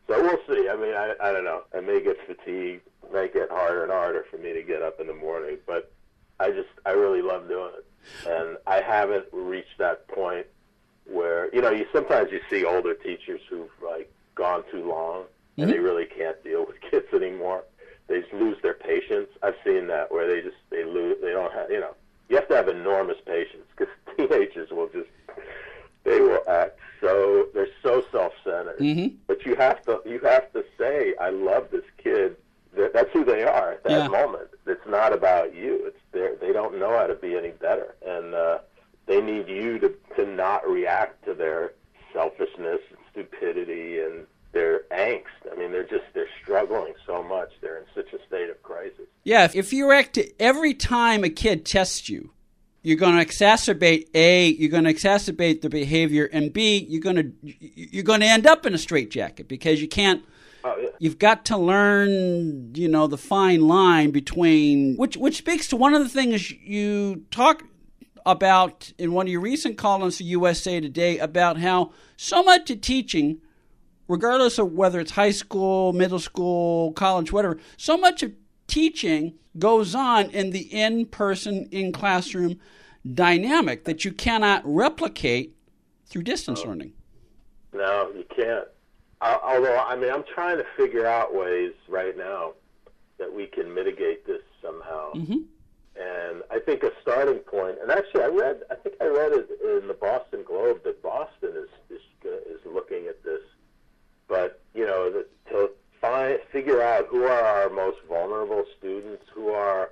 we'll 0.08 0.38
see. 0.48 0.70
I 0.70 0.76
mean, 0.76 0.94
I, 0.94 1.14
I 1.22 1.32
don't 1.32 1.44
know. 1.44 1.64
I 1.76 1.82
may 1.82 2.02
get 2.02 2.18
fatigued. 2.26 2.82
It 3.04 3.14
may 3.14 3.28
get 3.28 3.50
harder 3.50 3.84
and 3.84 3.92
harder 3.92 4.26
for 4.32 4.38
me 4.38 4.54
to 4.54 4.64
get 4.64 4.82
up 4.82 5.00
in 5.00 5.08
the 5.08 5.14
morning, 5.14 5.58
but 5.68 5.92
I 6.40 6.52
just 6.52 6.70
I 6.86 6.92
really 6.92 7.22
love 7.22 7.48
doing 7.48 7.72
it, 7.78 7.86
and 8.28 8.58
I 8.68 8.82
haven't 8.82 9.26
reached 9.32 9.78
that 9.80 10.08
point 10.08 10.46
where 11.06 11.54
you 11.54 11.62
know 11.62 11.72
you 11.72 11.86
sometimes 11.94 12.32
you 12.32 12.40
see 12.50 12.64
older 12.64 12.94
teachers 12.94 13.42
who've 13.50 13.70
like 13.84 14.12
gone 14.36 14.64
too 14.72 14.88
long 14.88 15.26
and 15.58 15.70
they 15.72 15.80
really 15.80 16.06
can't 16.06 16.42
deal 16.44 16.66
with 16.66 16.76
kids 16.92 17.08
anymore. 17.14 17.64
They 18.08 18.22
just 18.22 18.34
lose 18.34 18.58
their 18.62 18.74
patience. 18.74 19.30
I've 19.44 19.56
seen 19.66 19.88
that 19.88 20.12
where 20.12 20.28
they 20.28 20.42
just 20.42 20.58
they 20.70 20.84
lose 20.84 21.18
they 21.22 21.32
don't 21.32 21.54
have 21.54 21.70
you 21.72 21.80
know 21.80 21.96
you 22.30 22.36
have 22.38 22.48
to 22.50 22.56
have 22.56 22.68
enormous 22.68 23.18
patience 23.26 23.64
because 23.76 23.94
teenagers 24.18 24.70
will 24.72 24.88
just 24.90 25.10
they 26.04 26.20
will 26.20 26.42
act 26.48 26.80
so 27.00 27.48
they're 27.54 27.68
so 27.84 28.04
self-centered. 28.12 28.80
Mhm. 28.80 29.16
But 29.28 29.46
you 29.46 29.56
have 29.56 29.82
to 29.86 30.02
you 30.06 30.20
have 30.20 30.52
to 30.54 30.64
say 30.78 31.14
I 31.20 31.30
love 31.30 31.70
this 31.72 31.86
kid. 31.98 32.36
That- 32.76 32.94
That's 32.94 33.12
who 33.12 33.24
they 33.26 33.44
are 33.44 33.74
at 33.74 33.84
that 33.84 33.92
Yeah. 33.92 34.08
moment. 34.08 34.50
It's 34.66 34.86
not 34.88 35.14
about 35.14 35.54
you. 35.54 35.86
It's 35.86 35.98
they 36.12 36.46
they 36.48 36.54
don't 36.54 36.80
know 36.80 36.90
how 36.98 37.08
to 37.08 37.16
be 37.16 37.36
any 37.38 37.52
better, 37.52 37.96
and 38.06 38.34
uh, 38.34 38.60
they 39.06 39.22
need 39.22 39.48
you 39.48 39.80
to 39.80 39.90
to 40.18 40.26
not 40.26 40.68
react 40.68 41.24
to 41.26 41.34
their 41.34 41.74
selfishness 42.14 42.80
and 42.90 43.00
stupidity 43.12 44.00
and 44.00 44.26
their 44.52 44.84
angst. 44.92 45.24
I 45.52 45.56
mean, 45.56 45.72
they're 45.72 45.84
just 45.84 46.06
they're 46.14 46.28
struggling 46.42 46.94
so 47.06 47.24
much. 47.24 47.52
They're 47.62 47.78
in 47.78 47.86
such 47.96 48.14
a 48.14 48.26
state 48.26 48.50
of 48.50 48.62
crisis. 48.64 49.08
Yeah, 49.24 49.46
if, 49.46 49.56
if 49.56 49.74
you 49.74 49.90
react 49.90 50.14
to 50.14 50.42
every 50.42 50.74
time 50.74 51.24
a 51.24 51.30
kid 51.30 51.66
tests 51.66 52.10
you, 52.10 52.32
you're 52.84 52.98
going 52.98 53.16
to 53.16 53.26
exacerbate 53.26 54.08
a. 54.14 54.48
You're 54.48 54.72
going 54.72 54.86
to 54.86 54.94
exacerbate 54.94 55.62
the 55.62 55.70
behavior, 55.70 56.30
and 56.32 56.52
b. 56.52 56.86
You're 56.90 57.02
going 57.02 57.16
to 57.16 57.32
you're 57.42 58.04
going 58.04 58.22
to 58.22 58.26
end 58.26 58.48
up 58.48 58.66
in 58.66 58.74
a 58.74 58.78
straitjacket 58.78 59.48
because 59.48 59.82
you 59.82 59.88
can't. 59.88 60.24
Oh 60.64 60.78
yeah. 60.80 60.90
You've 61.00 61.18
got 61.18 61.46
to 61.46 61.58
learn, 61.58 62.76
you 62.76 62.88
know, 62.88 63.08
the 63.08 63.18
fine 63.18 63.68
line 63.68 64.12
between 64.12 64.96
which 64.96 65.18
which 65.18 65.38
speaks 65.38 65.68
to 65.70 65.76
one 65.76 65.94
of 65.94 66.02
the 66.04 66.10
things 66.10 66.52
you 66.52 67.26
talk 67.32 67.64
about 68.26 68.92
in 68.98 69.14
one 69.14 69.28
of 69.28 69.32
your 69.32 69.42
recent 69.42 69.78
columns 69.78 70.18
for 70.18 70.24
USA 70.24 70.80
Today 70.80 71.18
about 71.18 71.58
how 71.58 71.92
so 72.18 72.44
much 72.44 72.70
of 72.70 72.82
teaching, 72.82 73.42
regardless 74.16 74.60
of 74.60 74.74
whether 74.74 75.00
it's 75.00 75.12
high 75.12 75.32
school, 75.32 75.94
middle 75.94 76.20
school, 76.20 76.92
college, 76.94 77.32
whatever, 77.32 77.58
so 77.78 77.98
much 77.98 78.22
of 78.22 78.32
teaching 78.68 79.34
goes 79.58 79.96
on 79.96 80.30
in 80.32 80.52
the 80.52 80.62
in 80.72 81.06
person, 81.06 81.68
in 81.72 81.92
classroom 81.92 82.60
dynamic 83.14 83.86
that 83.86 84.04
you 84.06 84.12
cannot 84.12 84.62
replicate 84.66 85.56
through 86.06 86.24
distance 86.24 86.64
learning. 86.66 86.94
No, 87.74 88.12
you 88.16 88.26
can't. 88.36 88.68
Al- 89.22 89.42
Although, 89.44 89.78
I 89.78 89.96
mean, 89.96 90.12
I'm 90.12 90.26
trying 90.36 90.58
to 90.58 90.66
figure 90.76 91.06
out 91.06 91.34
ways 91.34 91.72
right 91.88 92.18
now 92.18 92.54
that 93.18 93.34
we 93.34 93.48
can 93.48 93.74
mitigate 93.74 94.26
this 94.28 94.42
somehow. 94.62 95.14
Mhm. 95.14 95.46
And 95.96 96.42
I 96.50 96.60
think 96.60 96.84
a 96.84 96.92
starting 97.02 97.40
point, 97.40 97.78
and 97.82 97.92
actually, 97.92 98.24
I 98.24 98.28
read, 98.28 98.62
I 98.72 98.76
think 98.76 98.96
I 99.02 99.06
read 99.06 99.32
it 99.34 99.50
in 99.64 99.88
the 99.88 99.94
Boston 99.94 100.44
Globe 100.44 100.84
that 100.84 101.02
Boston 101.02 101.52
is 101.56 101.70
is, 101.90 102.02
go- 102.24 102.40
is 102.48 102.60
looking 102.66 103.08
at 103.08 103.22
this. 103.24 103.42
But 104.28 104.62
you 104.74 104.86
know, 104.86 105.12
the, 105.12 105.26
to 105.50 105.70
find 106.00 106.40
who 107.22 107.28
are 107.28 107.44
our 107.44 107.70
most 107.70 107.98
vulnerable 108.10 108.64
students, 108.80 109.24
who 109.32 109.50
are 109.50 109.92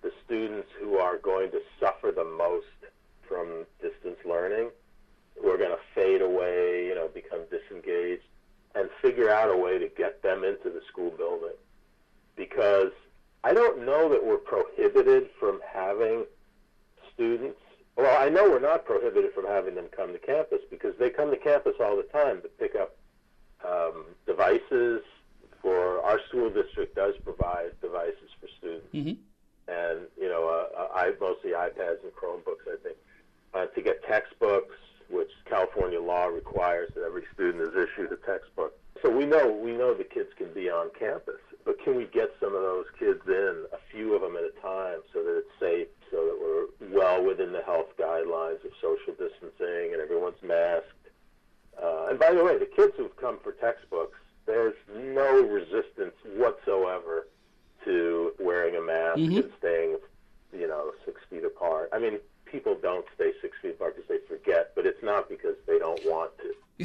the 0.00 0.10
students 0.24 0.68
who 0.80 0.96
are 0.96 1.18
going 1.18 1.50
to 1.50 1.60
suffer 1.78 2.10
the 2.10 2.24
most 2.24 2.64
from 3.28 3.66
distance 3.82 4.16
learning, 4.24 4.70
who 5.38 5.50
are 5.50 5.58
going 5.58 5.70
to 5.70 5.78
fade 5.94 6.22
away, 6.22 6.86
you 6.86 6.94
know, 6.94 7.08
become 7.08 7.40
disengaged, 7.50 8.22
and 8.74 8.88
figure 9.02 9.28
out 9.28 9.50
a 9.50 9.56
way 9.56 9.78
to 9.78 9.86
get 9.98 10.22
them 10.22 10.44
into 10.44 10.70
the 10.70 10.80
school 10.88 11.10
building. 11.10 11.56
Because 12.36 12.92
I 13.44 13.52
don't 13.52 13.84
know 13.84 14.08
that 14.08 14.24
we're 14.24 14.38
prohibited 14.38 15.28
from 15.38 15.60
having 15.70 16.24
students. 17.12 17.58
Well, 17.96 18.16
I 18.18 18.30
know 18.30 18.48
we're 18.48 18.60
not 18.60 18.86
prohibited 18.86 19.34
from 19.34 19.46
having 19.46 19.74
them 19.74 19.88
come 19.94 20.14
to 20.14 20.18
campus 20.18 20.60
because 20.70 20.94
they 20.98 21.10
come 21.10 21.30
to 21.32 21.36
campus 21.36 21.74
all 21.84 21.96
the 21.98 22.04
time 22.04 22.40
to 22.40 22.48
pick 22.48 22.74
up 22.76 22.96
um, 23.62 24.06
devices. 24.26 25.02
For 25.60 26.02
our 26.02 26.18
school 26.28 26.50
district 26.50 26.96
does 26.96 27.14
provide 27.22 27.70
devices 27.80 28.30
for 28.40 28.48
students 28.58 28.88
Mhm. 28.92 29.16
and 29.68 30.00
you 30.18 30.28
know, 30.28 30.48
uh, 30.48 30.88
I 30.92 31.12
mostly 31.20 31.52
iPads 31.52 32.02
and 32.02 32.12
Chromebooks, 32.16 32.66
I 32.66 32.76
think, 32.82 32.96
uh, 33.54 33.66
to 33.66 33.80
get 33.80 34.02
textbooks, 34.02 34.74
which 35.08 35.30
California 35.44 36.00
law 36.00 36.26
requires 36.26 36.92
that 36.94 37.04
student 37.34 37.62
is 37.62 37.74
issued 37.74 38.12
a 38.12 38.16
textbook. 38.16 38.78
So 39.02 39.10
we 39.10 39.24
know 39.26 39.50
we 39.50 39.72
know 39.72 39.94
the 39.94 40.04
kids 40.04 40.30
can 40.36 40.52
be 40.52 40.70
on 40.70 40.90
campus, 40.98 41.40
but 41.64 41.82
can 41.82 41.96
we 41.96 42.04
get 42.06 42.32
some 42.40 42.54
of 42.54 42.62
those 42.62 42.86
kids 42.98 43.20
in, 43.26 43.64
a 43.72 43.78
few 43.90 44.14
of 44.14 44.20
them 44.22 44.36
at 44.36 44.44
a 44.44 44.52
time, 44.60 45.00
so 45.12 45.22
that 45.22 45.38
it's 45.38 45.50
safe, 45.60 45.88
so 46.10 46.16
that 46.26 46.38
we're 46.40 46.90
well 46.96 47.24
within 47.24 47.52
the 47.52 47.62
health 47.62 47.88
guidelines 47.98 48.64
of 48.64 48.70
social 48.80 49.14
distancing 49.18 49.92
and 49.92 50.00
everyone's 50.00 50.40
masked. 50.42 50.88
Uh, 51.82 52.06
and 52.10 52.18
by 52.18 52.32
the 52.32 52.44
way, 52.44 52.58
the 52.58 52.66
kids 52.66 52.92
who've 52.96 53.16
come 53.16 53.38
for 53.42 53.52
textbooks, 53.52 54.18
there's 54.46 54.74
no 54.94 55.42
resistance 55.42 56.14
whatsoever 56.36 57.26
to 57.84 58.32
wearing 58.38 58.76
a 58.76 58.80
mask 58.80 59.18
Mhm. 59.18 59.42
and 59.42 59.52
staying, 59.58 59.96
you 60.52 60.68
know, 60.68 60.92
six 61.04 61.20
feet 61.30 61.44
apart. 61.44 61.88
I 61.92 61.98
mean, 61.98 62.20
people 62.44 62.74
don't 62.76 63.06
stay 63.14 63.32
six 63.40 63.56
feet 63.62 63.70
apart 63.72 63.96
because 63.96 64.08
they 64.08 64.18
forget, 64.26 64.72
but 64.76 64.86
it's 64.86 65.02
not 65.02 65.28
because 65.28 65.56
they 65.66 65.78
don't 65.78 66.04
want 66.04 66.30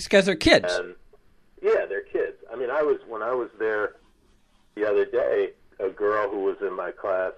It's 0.07 0.11
because 0.13 0.25
they're 0.25 0.35
kids. 0.35 0.73
And 0.73 0.95
yeah, 1.61 1.85
they're 1.85 1.99
kids. 1.99 2.37
I 2.49 2.55
mean, 2.55 2.69
I 2.69 2.81
was 2.81 2.97
when 3.09 3.21
I 3.21 3.33
was 3.33 3.49
there 3.59 3.95
the 4.75 4.89
other 4.89 5.03
day. 5.03 5.49
A 5.79 5.89
girl 5.89 6.29
who 6.29 6.39
was 6.39 6.55
in 6.61 6.73
my 6.73 6.91
class, 6.91 7.33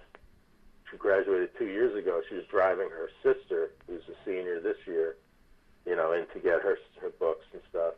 she 0.90 0.98
graduated 0.98 1.50
two 1.58 1.66
years 1.66 1.98
ago. 1.98 2.22
She 2.30 2.36
was 2.36 2.46
driving 2.46 2.90
her 2.90 3.10
sister, 3.24 3.72
who's 3.88 4.04
a 4.08 4.14
senior 4.24 4.60
this 4.60 4.78
year, 4.86 5.16
you 5.88 5.96
know, 5.96 6.12
in 6.12 6.28
to 6.28 6.40
get 6.40 6.62
her 6.62 6.78
her 7.02 7.10
books 7.20 7.48
and 7.54 7.62
stuff. 7.72 7.96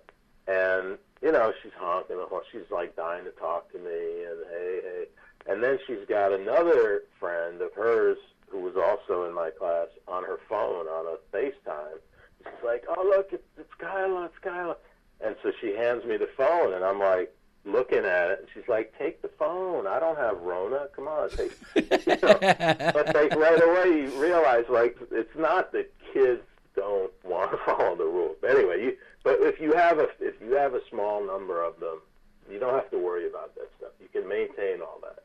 And 0.48 0.98
you 1.22 1.34
know, 1.34 1.52
she's 1.62 1.74
honking 1.78 2.16
the 2.16 2.26
horn. 2.26 2.44
She's 2.50 2.72
like 2.72 2.96
dying 2.96 3.26
to 3.26 3.32
talk 3.32 3.70
to 3.74 3.78
me, 3.78 4.24
and 4.24 4.40
hey, 4.50 4.80
hey. 4.84 5.06
And 5.52 5.62
then 5.62 5.80
she's 5.86 6.08
got 6.08 6.32
another 6.32 7.04
friend 7.20 7.62
of 7.62 7.74
hers 7.74 8.18
who 8.48 8.62
was 8.62 8.78
also 8.78 9.28
in 9.28 9.36
my 9.36 9.50
class 9.50 9.88
on 10.08 10.24
her 10.24 10.40
phone 10.48 10.88
on 10.88 11.08
a 11.08 11.36
FaceTime. 11.36 12.00
She's 12.44 12.66
like, 12.66 12.86
"Oh, 12.88 13.04
look, 13.04 13.30
it's, 13.32 13.44
it's 13.58 13.74
Kyla, 13.76 14.26
it's 14.26 14.38
Kyla." 14.40 14.76
And 15.24 15.36
so 15.44 15.52
she 15.60 15.76
hands 15.76 16.04
me 16.06 16.18
the 16.18 16.30
phone, 16.38 16.74
and 16.74 16.84
I'm 16.84 17.00
like 17.00 17.34
looking 17.64 18.00
at 18.06 18.32
it, 18.32 18.40
and 18.40 18.48
she's 18.54 18.68
like, 18.68 18.94
"Take 18.98 19.22
the 19.22 19.28
phone. 19.28 19.88
I 19.88 20.00
don't 20.00 20.18
have 20.18 20.42
Rona. 20.42 20.88
Come 20.96 21.08
on, 21.08 21.30
take." 21.30 21.52
you 21.76 22.18
know? 22.22 22.38
But 22.40 23.14
like 23.14 23.36
right 23.36 23.62
away, 23.62 24.02
you 24.02 24.22
realize 24.22 24.66
like 24.70 24.98
it's 25.12 25.36
not 25.38 25.72
that 25.74 25.94
kids 26.14 26.42
don't 26.76 27.12
want 27.24 27.52
to 27.52 27.58
follow 27.66 27.96
the 27.96 28.06
rules. 28.06 28.38
But 28.42 28.52
anyway, 28.52 28.84
you 28.84 28.98
but 29.24 29.38
if 29.42 29.60
you 29.60 29.74
have 29.74 30.00
a 30.00 30.08
if 30.20 30.36
you 30.42 30.56
have 30.56 30.74
a 30.74 30.82
small 30.90 31.26
number 31.26 31.64
of 31.64 31.80
them, 31.80 32.02
you 32.50 32.60
don't 32.60 32.74
have 32.74 32.90
to 32.92 32.98
worry 32.98 33.28
about 33.28 33.56
that 33.56 33.70
stuff. 33.78 33.92
You 34.00 34.08
can 34.08 34.28
maintain 34.28 34.82
all 34.82 35.00
that. 35.04 35.24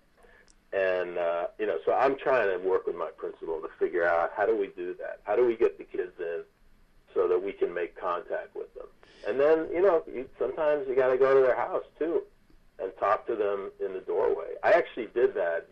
And 0.73 1.17
uh, 1.17 1.47
you 1.59 1.67
know, 1.67 1.79
so 1.85 1.93
I'm 1.93 2.17
trying 2.17 2.51
to 2.51 2.69
work 2.69 2.87
with 2.87 2.97
my 2.97 3.11
principal 3.17 3.61
to 3.61 3.69
figure 3.79 4.07
out 4.07 4.33
how 4.37 4.47
do 4.47 4.57
we 4.57 4.69
do 4.69 4.95
that? 4.99 5.21
How 5.25 5.37
do 5.37 5.47
we 5.47 5.57
get 5.57 5.79
the 5.79 5.85
kids 5.85 6.13
in 6.19 6.43
so 7.15 7.29
that 7.29 7.43
we 7.43 7.53
can 7.53 7.73
make 7.73 7.96
contact 8.07 8.55
with 8.55 8.73
them? 8.75 8.87
And 9.27 9.41
then 9.41 9.67
you 9.73 9.83
know, 9.83 10.03
you, 10.07 10.29
sometimes 10.39 10.87
you 10.89 10.95
got 10.95 11.11
to 11.11 11.19
go 11.19 11.35
to 11.35 11.41
their 11.41 11.57
house 11.57 11.85
too. 11.99 12.23
and 12.79 12.93
talk 13.01 13.27
to 13.27 13.35
them 13.35 13.71
in 13.85 13.95
the 13.95 14.01
doorway. 14.01 14.51
I 14.63 14.73
actually 14.73 15.09
did 15.15 15.35
that. 15.35 15.67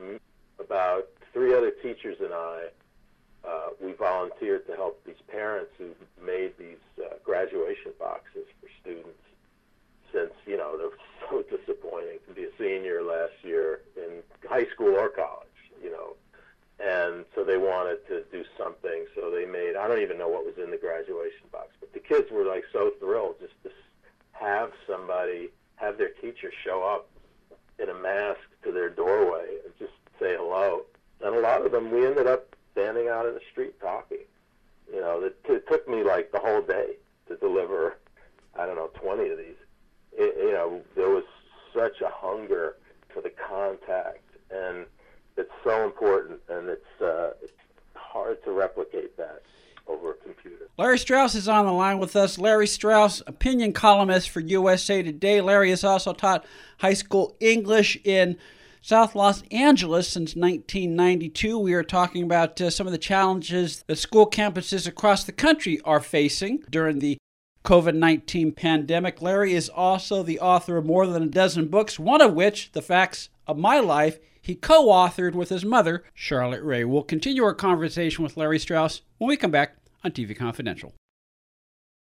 About 0.59 1.09
three 1.33 1.53
other 1.55 1.71
teachers 1.71 2.17
and 2.21 2.33
I, 2.33 2.59
uh, 3.47 3.69
we 3.83 3.93
volunteered 3.93 4.67
to 4.69 4.75
help 4.75 5.05
these 5.05 5.23
parents 5.29 5.71
who 5.77 5.91
made 6.25 6.53
these 6.59 6.83
uh, 6.99 7.15
graduation 7.25 7.93
boxes 7.99 8.47
for 8.61 8.69
students. 8.81 9.21
Since 10.13 10.33
you 10.47 10.57
know 10.57 10.79
they're 10.79 10.99
so 11.29 11.43
disappointing 11.57 12.19
to 12.29 12.35
be 12.35 12.45
a 12.45 12.53
senior 12.59 13.03
last 13.03 13.35
year 13.43 13.81
in 13.97 14.23
high 14.49 14.67
school 14.73 14.95
or 14.95 15.09
college, 15.09 15.59
you 15.83 15.91
know, 15.91 16.15
and 16.81 17.25
so 17.35 17.45
they 17.45 17.57
wanted 17.57 18.07
to 18.09 18.25
do 18.33 18.45
something. 18.59 19.07
So 19.15 19.31
they 19.31 19.47
made 19.47 19.77
I 19.77 19.87
don't 19.89 20.03
even 20.03 20.19
know 20.19 20.29
what 20.29 20.45
was 20.45 20.55
in 20.63 20.71
the 20.71 20.77
graduation 20.77 21.47
box, 21.53 21.69
but 21.81 21.93
the 21.93 22.01
kids 22.01 22.31
were 22.31 22.45
like 22.45 22.65
so 22.73 22.93
thrilled 22.99 23.37
just 23.41 23.55
to 23.65 23.71
have 24.33 24.73
somebody 24.87 25.51
have 25.77 25.99
their 25.99 26.11
teacher 26.21 26.51
show 26.65 26.83
up 26.83 27.09
in 27.79 27.89
a 27.89 27.95
mask 27.95 28.41
to 28.63 28.73
their 28.73 28.89
doorway 28.89 29.47
and 29.65 29.73
just 29.79 29.93
say 30.21 30.37
hello. 30.37 30.83
And 31.21 31.35
a 31.35 31.41
lot 31.41 31.65
of 31.65 31.73
them, 31.73 31.91
we 31.91 32.07
ended 32.07 32.27
up 32.27 32.55
standing 32.73 33.09
out 33.09 33.27
in 33.27 33.35
the 33.35 33.41
street 33.51 33.81
talking. 33.81 34.19
You 34.93 35.01
know, 35.01 35.23
it, 35.23 35.37
it 35.49 35.67
took 35.69 35.89
me 35.89 36.03
like 36.03 36.31
the 36.33 36.39
whole 36.39 36.63
day 36.63 36.97
to 37.29 37.37
deliver, 37.37 37.97
I 38.59 38.67
don't 38.67 38.77
know, 38.77 38.91
20 39.01 39.31
of 39.31 39.39
these. 39.39 39.57
It, 40.13 40.37
you 40.39 40.53
know, 40.53 40.83
there 40.95 41.09
was 41.09 41.25
such 41.75 42.01
a 42.01 42.11
hunger 42.13 42.77
for 43.13 43.21
the 43.21 43.31
contact, 43.31 44.23
and 44.51 44.87
it's 45.37 45.51
so 45.63 45.85
important, 45.85 46.41
and 46.49 46.69
it's, 46.69 47.03
uh, 47.03 47.33
it's 47.43 47.53
hard 47.95 48.43
to 48.45 48.53
replicate 48.53 49.17
that 49.17 49.43
over 49.87 50.13
a 50.13 50.15
computer. 50.15 50.69
Larry 50.77 50.99
Strauss 50.99 51.35
is 51.35 51.49
on 51.49 51.67
the 51.67 51.73
line 51.73 51.99
with 51.99 52.17
us. 52.17 52.39
Larry 52.39 52.67
Strauss, 52.67 53.23
opinion 53.27 53.73
columnist 53.73 54.31
for 54.31 54.41
USA 54.41 55.03
Today. 55.03 55.41
Larry 55.41 55.71
has 55.71 55.85
also 55.85 56.13
taught 56.13 56.45
high 56.79 56.95
school 56.95 57.37
English 57.41 57.99
in 58.05 58.37
South 58.81 59.15
Los 59.15 59.43
Angeles 59.51 60.09
since 60.09 60.35
1992. 60.35 61.59
We 61.59 61.75
are 61.75 61.83
talking 61.83 62.23
about 62.23 62.61
uh, 62.61 62.71
some 62.71 62.87
of 62.87 62.93
the 62.93 62.99
challenges 62.99 63.83
that 63.87 63.97
school 63.97 64.29
campuses 64.29 64.87
across 64.87 65.25
the 65.25 65.33
country 65.33 65.81
are 65.85 66.01
facing 66.01 66.65
during 66.69 66.99
the 66.99 67.17
COVID 67.65 67.95
19 67.95 68.53
pandemic. 68.53 69.23
Larry 69.23 69.55
is 69.55 69.71
also 69.71 70.23
the 70.23 70.41
author 70.41 70.77
of 70.77 70.85
more 70.85 71.07
than 71.07 71.23
a 71.23 71.27
dozen 71.27 71.69
books, 71.69 71.99
one 71.99 72.21
of 72.21 72.35
which, 72.35 72.73
The 72.73 72.83
Facts 72.83 73.31
of 73.47 73.57
My 73.57 73.81
Life, 73.81 74.19
he 74.45 74.55
co 74.55 74.89
authored 74.89 75.33
with 75.33 75.49
his 75.49 75.65
mother, 75.65 76.05
Charlotte 76.13 76.63
Rae. 76.63 76.85
We'll 76.85 77.03
continue 77.03 77.43
our 77.45 77.55
conversation 77.55 78.23
with 78.23 78.37
Larry 78.37 78.59
Strauss 78.59 79.01
when 79.17 79.29
we 79.29 79.39
come 79.39 79.51
back 79.51 79.77
on 80.05 80.11
TV 80.11 80.37
Confidential. 80.37 80.93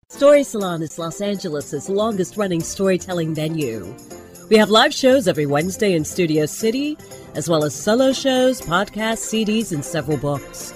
Story 0.08 0.44
Salon 0.44 0.80
is 0.80 1.00
Los 1.00 1.20
Angeles' 1.20 1.88
longest 1.88 2.36
running 2.36 2.60
storytelling 2.60 3.34
venue. 3.34 3.92
We 4.50 4.56
have 4.56 4.70
live 4.70 4.94
shows 4.94 5.26
every 5.26 5.46
Wednesday 5.46 5.94
in 5.94 6.04
Studio 6.04 6.46
City, 6.46 6.96
as 7.34 7.48
well 7.48 7.64
as 7.64 7.74
solo 7.74 8.12
shows, 8.12 8.60
podcasts, 8.60 9.26
CDs, 9.26 9.72
and 9.72 9.84
several 9.84 10.16
books. 10.16 10.72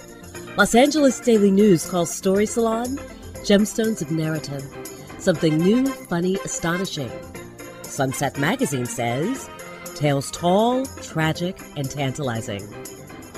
Los 0.57 0.75
Angeles 0.75 1.21
Daily 1.21 1.53
News 1.53 1.89
calls 1.89 2.13
Story 2.13 2.45
Salon 2.45 2.99
Gemstones 3.45 4.03
of 4.03 4.11
Narrative. 4.11 4.65
Something 5.21 5.59
new, 5.59 5.87
funny, 5.87 6.39
astonishing. 6.45 7.11
Sunset 7.83 8.37
Magazine 8.37 8.87
says 8.87 9.49
Tales 10.03 10.31
tall, 10.33 10.85
tragic, 11.01 11.57
and 11.77 11.89
tantalizing. 11.89 12.61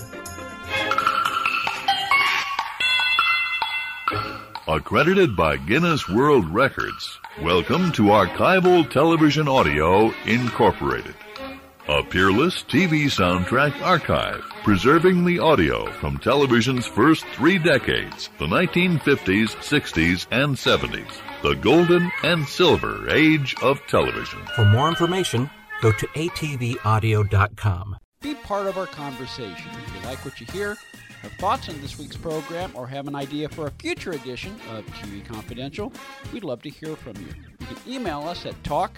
Accredited 4.69 5.35
by 5.35 5.57
Guinness 5.57 6.07
World 6.07 6.47
Records, 6.47 7.19
welcome 7.41 7.91
to 7.91 8.03
Archival 8.03 8.89
Television 8.89 9.49
Audio 9.49 10.13
Incorporated. 10.27 11.15
A 11.89 12.01
peerless 12.01 12.63
TV 12.63 13.07
soundtrack 13.07 13.81
archive, 13.81 14.41
preserving 14.63 15.25
the 15.25 15.39
audio 15.39 15.91
from 15.91 16.17
television's 16.17 16.87
first 16.87 17.25
three 17.35 17.59
decades, 17.59 18.29
the 18.39 18.45
1950s, 18.45 19.49
60s, 19.57 20.25
and 20.31 20.55
70s, 20.55 21.11
the 21.41 21.55
golden 21.55 22.09
and 22.23 22.47
silver 22.47 23.09
age 23.09 23.53
of 23.61 23.85
television. 23.87 24.39
For 24.55 24.63
more 24.63 24.87
information, 24.87 25.49
go 25.81 25.91
to 25.91 26.07
atvaudio.com. 26.07 27.97
Be 28.21 28.35
part 28.35 28.67
of 28.67 28.77
our 28.77 28.87
conversation. 28.87 29.69
If 29.85 29.93
you 29.93 30.09
like 30.09 30.23
what 30.23 30.39
you 30.39 30.47
hear, 30.53 30.77
have 31.21 31.33
thoughts 31.33 31.67
on 31.67 31.81
this 31.81 31.99
week's 31.99 32.15
program, 32.15 32.71
or 32.75 32.87
have 32.87 33.09
an 33.09 33.15
idea 33.15 33.49
for 33.49 33.67
a 33.67 33.71
future 33.71 34.13
edition 34.13 34.55
of 34.71 34.85
TV 34.85 35.25
Confidential, 35.25 35.91
we'd 36.31 36.45
love 36.45 36.61
to 36.61 36.69
hear 36.69 36.95
from 36.95 37.17
you. 37.17 37.33
You 37.59 37.65
can 37.65 37.77
email 37.85 38.21
us 38.21 38.45
at 38.45 38.63
talk 38.63 38.97